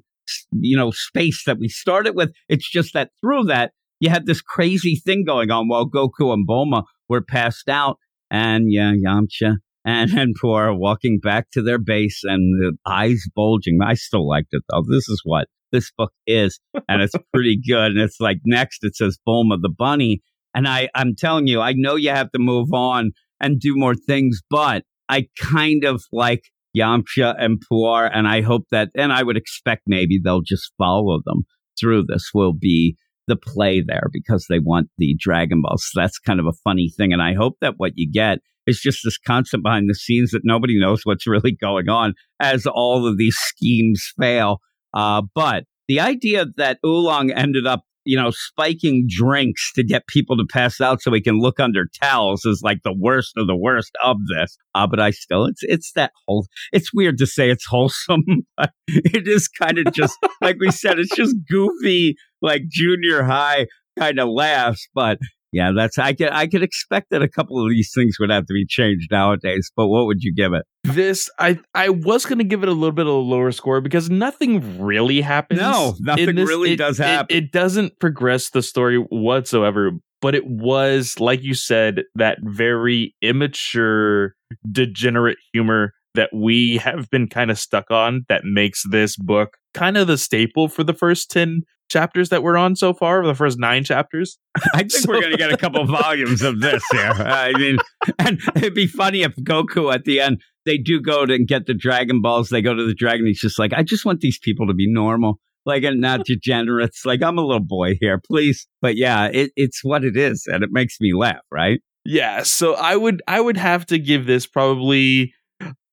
you 0.53 0.77
know 0.77 0.91
space 0.91 1.45
that 1.47 1.59
we 1.59 1.69
started 1.69 2.15
with. 2.15 2.33
It's 2.49 2.71
just 2.71 2.95
that 2.95 3.11
through 3.21 3.45
that 3.45 3.73
you 4.01 4.11
had 4.11 4.27
this 4.27 4.41
crazy 4.41 4.97
thing 4.97 5.25
going 5.25 5.51
on 5.51 5.69
while 5.69 5.89
Goku 5.89 6.33
and 6.33 6.47
Bulma 6.47 6.85
were 7.09 7.23
passed 7.23 7.69
out, 7.69 7.99
and 8.31 8.73
yeah, 8.73 8.93
Yamcha 8.93 9.57
and 9.85 10.11
and 10.19 10.37
Puar 10.39 10.77
walking 10.77 11.19
back 11.21 11.51
to 11.53 11.63
their 11.63 11.79
base 11.79 12.23
and 12.25 12.61
the 12.61 12.77
eyes 12.87 13.23
bulging. 13.35 13.79
I 13.83 13.95
still 13.95 14.29
liked 14.29 14.49
it 14.53 14.63
though. 14.71 14.83
This 14.89 15.09
is 15.09 15.21
what 15.25 15.49
this 15.73 15.91
book 15.97 16.13
is, 16.27 16.61
and 16.89 17.03
it's 17.03 17.15
pretty 17.33 17.59
good. 17.67 17.93
And 17.93 18.01
it's 18.01 18.21
like 18.21 18.39
next 18.45 18.81
it 18.83 18.97
says 18.97 19.19
Bulma 19.27 19.59
the 19.61 19.75
bunny, 19.77 20.23
and 20.55 20.69
I 20.69 20.89
I'm 20.95 21.15
telling 21.17 21.47
you, 21.47 21.61
I 21.61 21.73
know 21.73 21.97
you 21.97 22.11
have 22.11 22.31
to 22.33 22.39
move 22.39 22.73
on 22.73 23.13
and 23.41 23.61
do 23.61 23.77
more 23.77 23.95
things, 23.95 24.41
but 24.51 24.85
I 25.09 25.29
kind 25.41 25.85
of 25.85 26.03
like 26.13 26.45
Yamcha 26.77 27.35
and 27.39 27.63
Puar, 27.71 28.11
and 28.13 28.29
I 28.29 28.43
hope 28.43 28.67
that, 28.71 28.91
and 28.95 29.13
I 29.13 29.23
would 29.23 29.37
expect 29.37 29.83
maybe 29.87 30.21
they'll 30.23 30.43
just 30.43 30.73
follow 30.79 31.21
them 31.25 31.45
through 31.79 32.05
this. 32.09 32.31
Will 32.35 32.53
be 32.53 32.97
the 33.27 33.37
play 33.37 33.83
there 33.87 34.09
because 34.13 34.47
they 34.49 34.59
want 34.59 34.89
the 34.99 35.17
Dragon 35.19 35.63
Balls. 35.63 35.87
So 35.91 36.01
that's 36.01 36.19
kind 36.19 36.41
of 36.41 36.47
a 36.47 36.57
funny 36.65 36.91
thing, 36.97 37.13
and 37.13 37.23
I 37.23 37.35
hope 37.35 37.57
that 37.61 37.75
what 37.77 37.93
you 37.97 38.11
get 38.11 38.39
is 38.67 38.81
just 38.81 39.01
this 39.03 39.19
constant 39.19 39.63
behind 39.63 39.89
the 39.89 39.95
scenes 39.95 40.31
that 40.31 40.43
nobody 40.45 40.79
knows 40.79 41.01
what's 41.05 41.27
really 41.27 41.57
going 41.59 41.89
on 41.89 42.15
as 42.39 42.67
all 42.67 43.07
of 43.07 43.17
these 43.17 43.37
schemes 43.37 44.13
fail. 44.21 44.59
Uh, 44.93 45.23
but 45.35 45.65
the 45.89 46.01
idea 46.01 46.45
that 46.59 46.79
Oolong 46.85 47.31
ended 47.31 47.67
up 47.67 47.83
you 48.09 48.17
know, 48.17 48.31
spiking 48.31 49.07
drinks 49.07 49.71
to 49.75 49.85
get 49.85 50.07
people 50.07 50.35
to 50.35 50.47
pass 50.51 50.81
out 50.81 51.03
so 51.03 51.11
we 51.11 51.21
can 51.21 51.39
look 51.39 51.61
under 51.61 51.85
towels 52.03 52.47
is 52.47 52.63
like 52.65 52.79
the 52.83 52.95
worst 52.99 53.35
of 53.37 53.47
the 53.47 53.55
worst 53.55 53.93
of 54.03 54.17
this. 54.35 54.57
Uh, 54.75 54.87
but 54.87 54.99
I 54.99 55.11
still, 55.11 55.45
it's, 55.45 55.61
it's 55.65 55.93
that 55.93 56.13
whole, 56.27 56.47
it's 56.73 56.91
weird 56.95 57.19
to 57.19 57.27
say 57.27 57.51
it's 57.51 57.67
wholesome, 57.67 58.25
but 58.57 58.71
it 58.89 59.29
is 59.29 59.47
kind 59.47 59.77
of 59.77 59.93
just, 59.93 60.17
like 60.41 60.57
we 60.59 60.71
said, 60.71 60.99
it's 60.99 61.15
just 61.15 61.37
goofy, 61.51 62.17
like 62.41 62.63
junior 62.71 63.25
high 63.25 63.67
kind 63.99 64.19
of 64.19 64.31
laughs, 64.31 64.89
but 64.95 65.19
yeah, 65.53 65.71
that's 65.75 65.99
I 65.99 66.13
could 66.13 66.31
I 66.31 66.47
could 66.47 66.63
expect 66.63 67.11
that 67.11 67.23
a 67.23 67.29
couple 67.29 67.63
of 67.63 67.71
these 67.71 67.91
things 67.95 68.17
would 68.21 68.31
have 68.31 68.47
to 68.47 68.53
be 68.53 68.67
changed 68.67 69.11
nowadays. 69.11 69.71
But 69.75 69.89
what 69.89 70.07
would 70.07 70.23
you 70.23 70.35
give 70.35 70.53
it? 70.53 70.65
This 70.85 71.31
I 71.39 71.59
I 71.75 71.89
was 71.89 72.27
going 72.27 72.39
to 72.39 72.45
give 72.45 72.63
it 72.63 72.69
a 72.69 72.73
little 72.73 72.93
bit 72.93 73.07
of 73.07 73.15
a 73.15 73.17
lower 73.17 73.53
score 73.53 73.81
because 73.81 74.11
nothing 74.11 74.81
really 74.83 75.21
happens. 75.21 75.61
No, 75.61 75.95
nothing 76.01 76.37
this. 76.37 76.49
really 76.49 76.73
it, 76.73 76.77
does 76.77 76.99
happen. 76.99 77.35
It, 77.35 77.45
it 77.45 77.53
doesn't 77.53 77.99
progress 77.99 78.51
the 78.51 78.63
story 78.63 78.99
whatsoever. 78.99 79.93
But 80.21 80.35
it 80.35 80.49
was, 80.49 81.21
like 81.21 81.45
you 81.45 81.55
said, 81.55 82.03
that 82.17 82.39
very 82.43 83.15
immature, 83.23 84.35
degenerate 84.71 85.39
humor 85.53 85.93
that 86.15 86.31
we 86.35 86.79
have 86.79 87.09
been 87.11 87.29
kind 87.29 87.53
of 87.53 87.59
stuck 87.59 87.93
on 87.93 88.25
that 88.29 88.43
makes 88.45 88.83
this 88.91 89.17
book 89.17 89.57
kind 89.75 89.97
of 89.97 90.09
the 90.09 90.19
staple 90.19 90.69
for 90.69 90.83
the 90.83 90.93
first 90.93 91.31
10 91.31 91.63
chapters 91.89 92.29
that 92.29 92.43
we're 92.43 92.57
on 92.57 92.77
so 92.77 92.93
far, 92.93 93.25
the 93.27 93.35
first 93.35 93.59
nine 93.59 93.85
chapters. 93.85 94.39
I 94.75 94.79
think 94.79 94.91
So- 94.93 95.09
we're 95.13 95.21
going 95.21 95.33
to 95.33 95.39
get 95.39 95.53
a 95.53 95.57
couple 95.57 95.85
volumes 95.87 96.43
of 96.43 96.61
this 96.61 96.83
here. 96.93 97.13
I 97.13 97.53
mean, 97.57 97.79
and 98.19 98.41
it'd 98.57 98.75
be 98.75 98.87
funny 98.87 99.23
if 99.23 99.35
Goku 99.37 99.93
at 99.93 100.05
the 100.05 100.21
end, 100.21 100.41
they 100.67 100.79
do 100.79 101.01
go 101.01 101.25
to 101.27 101.39
get 101.43 101.67
the 101.67 101.75
Dragon 101.75 102.21
Balls. 102.21 102.51
They 102.51 102.61
go 102.63 102.75
to 102.75 102.85
the 102.87 102.95
dragon. 102.95 103.27
He's 103.27 103.41
just 103.41 103.59
like, 103.59 103.73
I 103.73 103.83
just 103.83 104.05
want 104.05 104.21
these 104.21 104.39
people 104.39 104.67
to 104.67 104.75
be 104.75 104.87
normal. 104.93 105.39
Like, 105.67 105.83
and 105.83 106.01
not 106.01 106.25
degenerates. 106.25 107.05
Like, 107.05 107.23
I'm 107.23 107.37
a 107.37 107.43
little 107.43 107.65
boy 107.65 107.95
here, 108.01 108.19
please. 108.25 108.67
But 108.81 108.97
yeah, 108.97 109.27
it, 109.27 109.51
it's 109.57 109.83
what 109.85 110.05
it 110.05 110.17
is. 110.17 110.47
And 110.47 110.63
it 110.65 110.71
makes 110.73 110.99
me 111.01 111.13
laugh, 111.15 111.41
right? 111.51 111.81
Yeah, 112.05 112.43
so 112.43 112.75
I 112.75 112.97
would 112.97 113.21
I 113.29 113.39
would 113.39 113.59
have 113.59 113.85
to 113.87 113.99
give 113.99 114.25
this 114.25 114.47
probably 114.47 115.35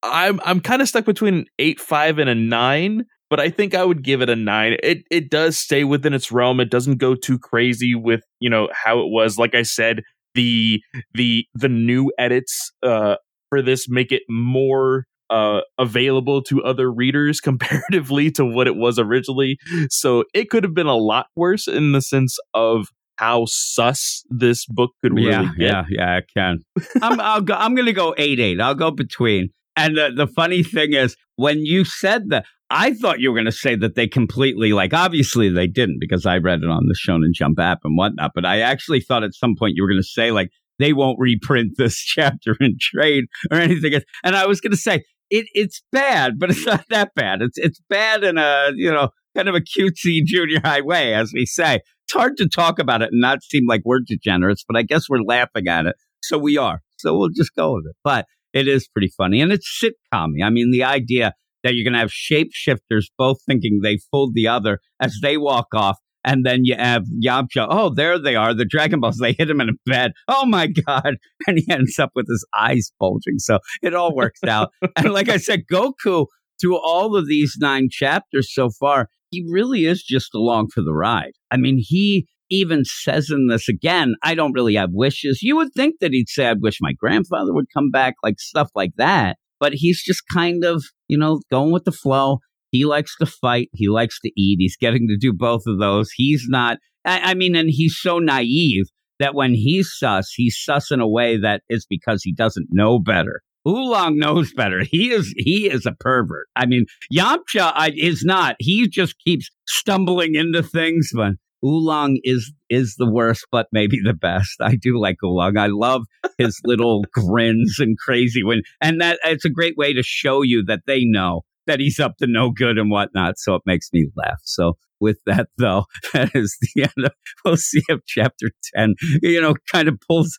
I'm 0.01 0.39
I'm 0.45 0.62
kind 0.62 0.81
of 0.81 0.88
stuck 0.88 1.03
between 1.03 1.34
an 1.34 1.45
8 1.60 1.79
5 1.79 2.19
and 2.19 2.29
a 2.29 2.36
9, 2.36 3.05
but 3.35 3.43
I 3.43 3.49
think 3.49 3.75
I 3.75 3.83
would 3.83 4.01
give 4.01 4.21
it 4.21 4.29
a 4.29 4.35
9. 4.37 4.77
It 4.81 5.03
it 5.11 5.29
does 5.29 5.57
stay 5.57 5.83
within 5.83 6.13
its 6.13 6.31
realm. 6.31 6.61
It 6.61 6.69
doesn't 6.69 6.99
go 6.99 7.15
too 7.15 7.37
crazy 7.37 7.93
with, 7.93 8.21
you 8.39 8.49
know, 8.49 8.69
how 8.71 8.99
it 8.99 9.07
was. 9.07 9.37
Like 9.37 9.53
I 9.53 9.63
said, 9.63 10.03
the 10.35 10.81
the 11.13 11.45
the 11.53 11.67
new 11.67 12.13
edits 12.17 12.71
uh 12.81 13.15
for 13.49 13.61
this 13.61 13.89
make 13.89 14.13
it 14.13 14.21
more 14.29 15.03
uh 15.29 15.61
available 15.77 16.43
to 16.43 16.63
other 16.63 16.89
readers 16.89 17.41
comparatively 17.41 18.31
to 18.31 18.45
what 18.45 18.67
it 18.67 18.77
was 18.77 18.97
originally. 18.97 19.57
So 19.89 20.23
it 20.33 20.49
could 20.49 20.63
have 20.63 20.73
been 20.73 20.87
a 20.87 20.95
lot 20.95 21.25
worse 21.35 21.67
in 21.67 21.91
the 21.91 22.01
sense 22.01 22.37
of 22.53 22.87
how 23.17 23.47
sus 23.49 24.23
this 24.29 24.65
book 24.65 24.91
could 25.03 25.13
really 25.13 25.31
yeah, 25.31 25.51
get. 25.57 25.57
yeah, 25.57 25.83
yeah, 25.89 26.15
I 26.15 26.21
can. 26.33 26.59
I'm, 27.01 27.19
I'll 27.19 27.41
go, 27.41 27.55
I'm 27.55 27.75
going 27.75 27.87
to 27.87 27.93
go 27.93 28.15
eight 28.17 28.39
eight. 28.39 28.61
I'll 28.61 28.75
go 28.75 28.91
between. 28.91 29.49
And 29.75 29.97
the, 29.97 30.11
the 30.15 30.27
funny 30.27 30.63
thing 30.63 30.93
is, 30.93 31.15
when 31.35 31.59
you 31.59 31.83
said 31.83 32.29
that, 32.29 32.45
I 32.69 32.93
thought 32.93 33.19
you 33.19 33.29
were 33.29 33.35
going 33.35 33.45
to 33.45 33.51
say 33.51 33.75
that 33.75 33.95
they 33.95 34.07
completely, 34.07 34.73
like, 34.73 34.93
obviously 34.93 35.49
they 35.49 35.67
didn't 35.67 35.97
because 35.99 36.25
I 36.25 36.38
read 36.38 36.63
it 36.63 36.69
on 36.69 36.88
the 36.88 36.95
Shonen 36.95 37.33
Jump 37.33 37.59
app 37.59 37.79
and 37.83 37.97
whatnot. 37.97 38.31
But 38.33 38.45
I 38.45 38.61
actually 38.61 39.01
thought 39.01 39.23
at 39.23 39.35
some 39.35 39.55
point 39.57 39.73
you 39.75 39.83
were 39.83 39.89
going 39.89 40.01
to 40.01 40.07
say, 40.07 40.31
like, 40.31 40.49
they 40.79 40.93
won't 40.93 41.19
reprint 41.19 41.73
this 41.77 41.97
chapter 41.97 42.55
in 42.59 42.77
trade 42.79 43.25
or 43.51 43.57
anything. 43.57 43.93
else. 43.93 44.03
And 44.23 44.35
I 44.35 44.45
was 44.45 44.61
going 44.61 44.71
to 44.71 44.77
say, 44.77 45.03
it, 45.29 45.47
it's 45.53 45.81
bad, 45.91 46.39
but 46.39 46.51
it's 46.51 46.65
not 46.65 46.85
that 46.89 47.11
bad. 47.15 47.41
It's, 47.41 47.57
it's 47.57 47.81
bad 47.89 48.23
in 48.23 48.38
a, 48.38 48.71
you 48.75 48.91
know, 48.91 49.09
kind 49.35 49.49
of 49.49 49.55
a 49.55 49.61
cutesy 49.61 50.23
junior 50.23 50.61
high 50.63 50.81
way, 50.81 51.13
as 51.13 51.31
we 51.33 51.45
say. 51.45 51.75
It's 52.05 52.13
hard 52.13 52.38
to 52.38 52.47
talk 52.47 52.79
about 52.79 53.01
it 53.01 53.09
and 53.11 53.21
not 53.21 53.43
seem 53.43 53.67
like 53.67 53.81
we're 53.83 54.01
degenerates, 54.05 54.63
but 54.67 54.77
I 54.77 54.83
guess 54.83 55.09
we're 55.09 55.23
laughing 55.23 55.67
at 55.67 55.88
it. 55.88 55.95
So 56.21 56.38
we 56.38 56.57
are. 56.57 56.81
So 56.97 57.17
we'll 57.17 57.29
just 57.35 57.55
go 57.55 57.73
with 57.73 57.85
it. 57.89 57.95
But 58.03 58.25
it 58.55 58.67
is 58.67 58.87
pretty 58.87 59.11
funny. 59.15 59.41
And 59.41 59.51
it's 59.51 59.83
sitcom 59.83 60.31
I 60.43 60.49
mean, 60.49 60.71
the 60.71 60.83
idea 60.83 61.33
that 61.63 61.75
you're 61.75 61.83
going 61.83 61.93
to 61.93 61.99
have 61.99 62.11
shapeshifters 62.11 63.05
both 63.17 63.37
thinking 63.45 63.81
they 63.83 63.99
fooled 64.11 64.33
the 64.33 64.47
other 64.47 64.79
as 64.99 65.19
they 65.21 65.37
walk 65.37 65.67
off. 65.73 65.97
And 66.23 66.43
then 66.43 66.61
you 66.63 66.75
have 66.75 67.03
Yamcha. 67.23 67.67
Oh, 67.69 67.89
there 67.93 68.17
they 68.17 68.35
are. 68.35 68.53
The 68.55 68.65
Dragon 68.65 68.99
Balls. 68.99 69.17
They 69.17 69.33
hit 69.33 69.49
him 69.49 69.61
in 69.61 69.69
a 69.69 69.73
bed. 69.85 70.13
Oh 70.27 70.45
my 70.45 70.67
God. 70.67 71.17
And 71.47 71.59
he 71.59 71.71
ends 71.71 71.99
up 71.99 72.11
with 72.15 72.25
his 72.27 72.43
eyes 72.57 72.91
bulging. 72.99 73.37
So 73.37 73.59
it 73.83 73.93
all 73.93 74.15
works 74.15 74.39
out. 74.47 74.71
and 74.95 75.13
like 75.13 75.29
I 75.29 75.37
said, 75.37 75.65
Goku, 75.71 76.25
through 76.59 76.77
all 76.77 77.15
of 77.15 77.27
these 77.27 77.55
nine 77.59 77.89
chapters 77.91 78.51
so 78.51 78.71
far, 78.79 79.09
he 79.29 79.45
really 79.47 79.85
is 79.85 80.01
just 80.01 80.33
along 80.33 80.69
for 80.73 80.81
the 80.81 80.93
ride. 80.93 81.33
I 81.51 81.57
mean, 81.57 81.77
he 81.79 82.27
even 82.49 82.84
says 82.86 83.29
in 83.29 83.47
this 83.47 83.67
again, 83.67 84.15
I 84.23 84.36
don't 84.36 84.53
really 84.53 84.75
have 84.75 84.91
wishes. 84.91 85.39
You 85.41 85.55
would 85.58 85.73
think 85.75 85.95
that 86.01 86.12
he'd 86.12 86.29
say, 86.29 86.47
I 86.47 86.53
wish 86.53 86.77
my 86.81 86.93
grandfather 86.93 87.53
would 87.53 87.67
come 87.73 87.91
back, 87.91 88.15
like 88.23 88.39
stuff 88.39 88.69
like 88.75 88.91
that. 88.97 89.38
But 89.60 89.73
he's 89.73 90.03
just 90.03 90.23
kind 90.34 90.63
of, 90.63 90.84
you 91.08 91.17
know, 91.17 91.39
going 91.49 91.71
with 91.71 91.86
the 91.86 91.91
flow. 91.91 92.39
He 92.71 92.86
likes 92.86 93.15
to 93.17 93.25
fight. 93.25 93.69
He 93.73 93.88
likes 93.88 94.19
to 94.21 94.31
eat. 94.36 94.58
He's 94.60 94.77
getting 94.77 95.08
to 95.08 95.17
do 95.17 95.34
both 95.34 95.63
of 95.65 95.79
those. 95.79 96.12
He's 96.15 96.45
not, 96.47 96.77
I, 97.05 97.31
I 97.31 97.34
mean, 97.34 97.55
and 97.55 97.69
he's 97.71 97.97
so 97.99 98.19
naive 98.19 98.86
that 99.19 99.34
when 99.34 99.53
he's 99.53 99.93
sus, 99.95 100.34
he's 100.36 100.60
sus 100.62 100.91
in 100.91 100.99
a 100.99 101.08
way 101.08 101.38
that 101.38 101.62
is 101.69 101.86
because 101.89 102.21
he 102.23 102.34
doesn't 102.34 102.67
know 102.71 102.99
better. 102.99 103.41
Oolong 103.67 104.17
knows 104.17 104.53
better. 104.53 104.84
He 104.84 105.12
is 105.12 105.34
he 105.38 105.67
is 105.69 105.86
a 105.86 105.95
pervert. 105.99 106.47
I 106.55 106.67
mean, 106.67 106.86
Yamcha 107.12 107.93
is 107.95 108.23
not. 108.23 108.55
He 108.60 108.88
just 108.88 109.15
keeps 109.25 109.49
stumbling 109.67 110.36
into 110.36 110.62
things, 110.62 111.10
but 111.13 111.34
Oolong 111.63 112.17
is 112.23 112.51
is 112.69 112.95
the 112.97 113.09
worst, 113.09 113.45
but 113.51 113.67
maybe 113.71 113.97
the 114.03 114.13
best. 114.13 114.55
I 114.61 114.75
do 114.75 114.99
like 114.99 115.17
Oolong. 115.23 115.57
I 115.57 115.67
love 115.67 116.03
his 116.37 116.59
little 116.65 117.05
grins 117.13 117.77
and 117.79 117.97
crazy 117.97 118.43
when, 118.43 118.61
and 118.81 119.01
that 119.01 119.19
it's 119.23 119.45
a 119.45 119.49
great 119.49 119.77
way 119.77 119.93
to 119.93 120.03
show 120.03 120.41
you 120.41 120.63
that 120.67 120.81
they 120.85 121.03
know 121.03 121.41
that 121.67 121.79
he's 121.79 121.99
up 121.99 122.17
to 122.17 122.27
no 122.27 122.51
good 122.51 122.77
and 122.77 122.91
whatnot. 122.91 123.37
So 123.37 123.55
it 123.55 123.63
makes 123.65 123.89
me 123.91 124.07
laugh. 124.15 124.39
So 124.43 124.73
with 124.99 125.17
that 125.25 125.47
though, 125.57 125.85
that 126.13 126.35
is 126.35 126.57
the 126.61 126.83
end 126.97 127.05
of 127.05 127.11
we'll 127.43 127.57
see 127.57 127.81
if 127.89 127.99
chapter 128.05 128.51
10, 128.75 128.95
you 129.21 129.41
know, 129.41 129.55
kind 129.71 129.87
of 129.87 129.97
pulls 130.07 130.37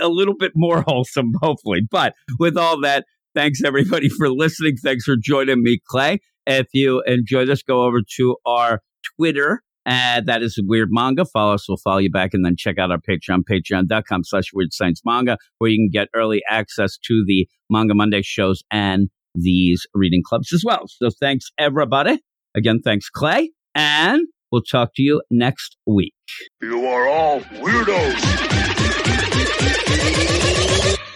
a 0.00 0.08
little 0.08 0.36
bit 0.36 0.52
more 0.54 0.82
wholesome, 0.86 1.32
hopefully. 1.42 1.80
But 1.90 2.14
with 2.38 2.56
all 2.56 2.80
that, 2.80 3.04
thanks 3.34 3.60
everybody 3.64 4.08
for 4.08 4.30
listening. 4.30 4.76
Thanks 4.82 5.04
for 5.04 5.16
joining 5.20 5.62
me, 5.62 5.80
Clay. 5.86 6.20
If 6.46 6.68
you 6.72 7.02
enjoy 7.06 7.46
this, 7.46 7.62
go 7.62 7.82
over 7.82 8.00
to 8.16 8.36
our 8.44 8.80
Twitter. 9.16 9.62
Uh, 9.84 10.20
that 10.26 10.42
is 10.42 10.58
Weird 10.62 10.88
Manga. 10.90 11.24
Follow 11.24 11.54
us, 11.54 11.68
we'll 11.68 11.76
follow 11.76 11.98
you 11.98 12.10
back, 12.10 12.30
and 12.34 12.44
then 12.44 12.54
check 12.56 12.78
out 12.78 12.90
our 12.90 12.98
Patreon, 12.98 13.40
patreon.com 13.50 14.24
slash 14.24 14.46
Weird 14.52 14.72
Science 14.72 15.02
Manga, 15.04 15.36
where 15.58 15.70
you 15.70 15.78
can 15.78 15.90
get 15.92 16.08
early 16.14 16.42
access 16.48 16.96
to 17.06 17.24
the 17.26 17.48
Manga 17.70 17.94
Monday 17.94 18.22
shows 18.22 18.62
and 18.70 19.08
these 19.34 19.86
reading 19.94 20.22
clubs 20.24 20.52
as 20.52 20.62
well. 20.64 20.84
So 20.86 21.08
thanks, 21.20 21.46
everybody. 21.58 22.20
Again, 22.54 22.80
thanks, 22.84 23.08
Clay. 23.08 23.50
And 23.74 24.22
we'll 24.50 24.62
talk 24.62 24.94
to 24.96 25.02
you 25.02 25.22
next 25.30 25.76
week. 25.86 26.14
You 26.60 26.86
are 26.86 27.08
all 27.08 27.40
weirdos. 27.40 28.50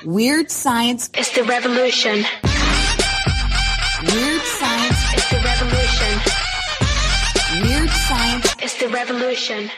Weird 0.04 0.50
science. 0.50 1.10
is 1.18 1.30
the 1.32 1.42
revolution. 1.44 2.24
Weird 4.02 4.42
science. 4.42 5.14
is 5.14 5.28
the 5.30 5.40
revolution. 5.44 6.20
Weird 7.62 7.90
science. 7.90 8.55
Revolution. 8.92 9.70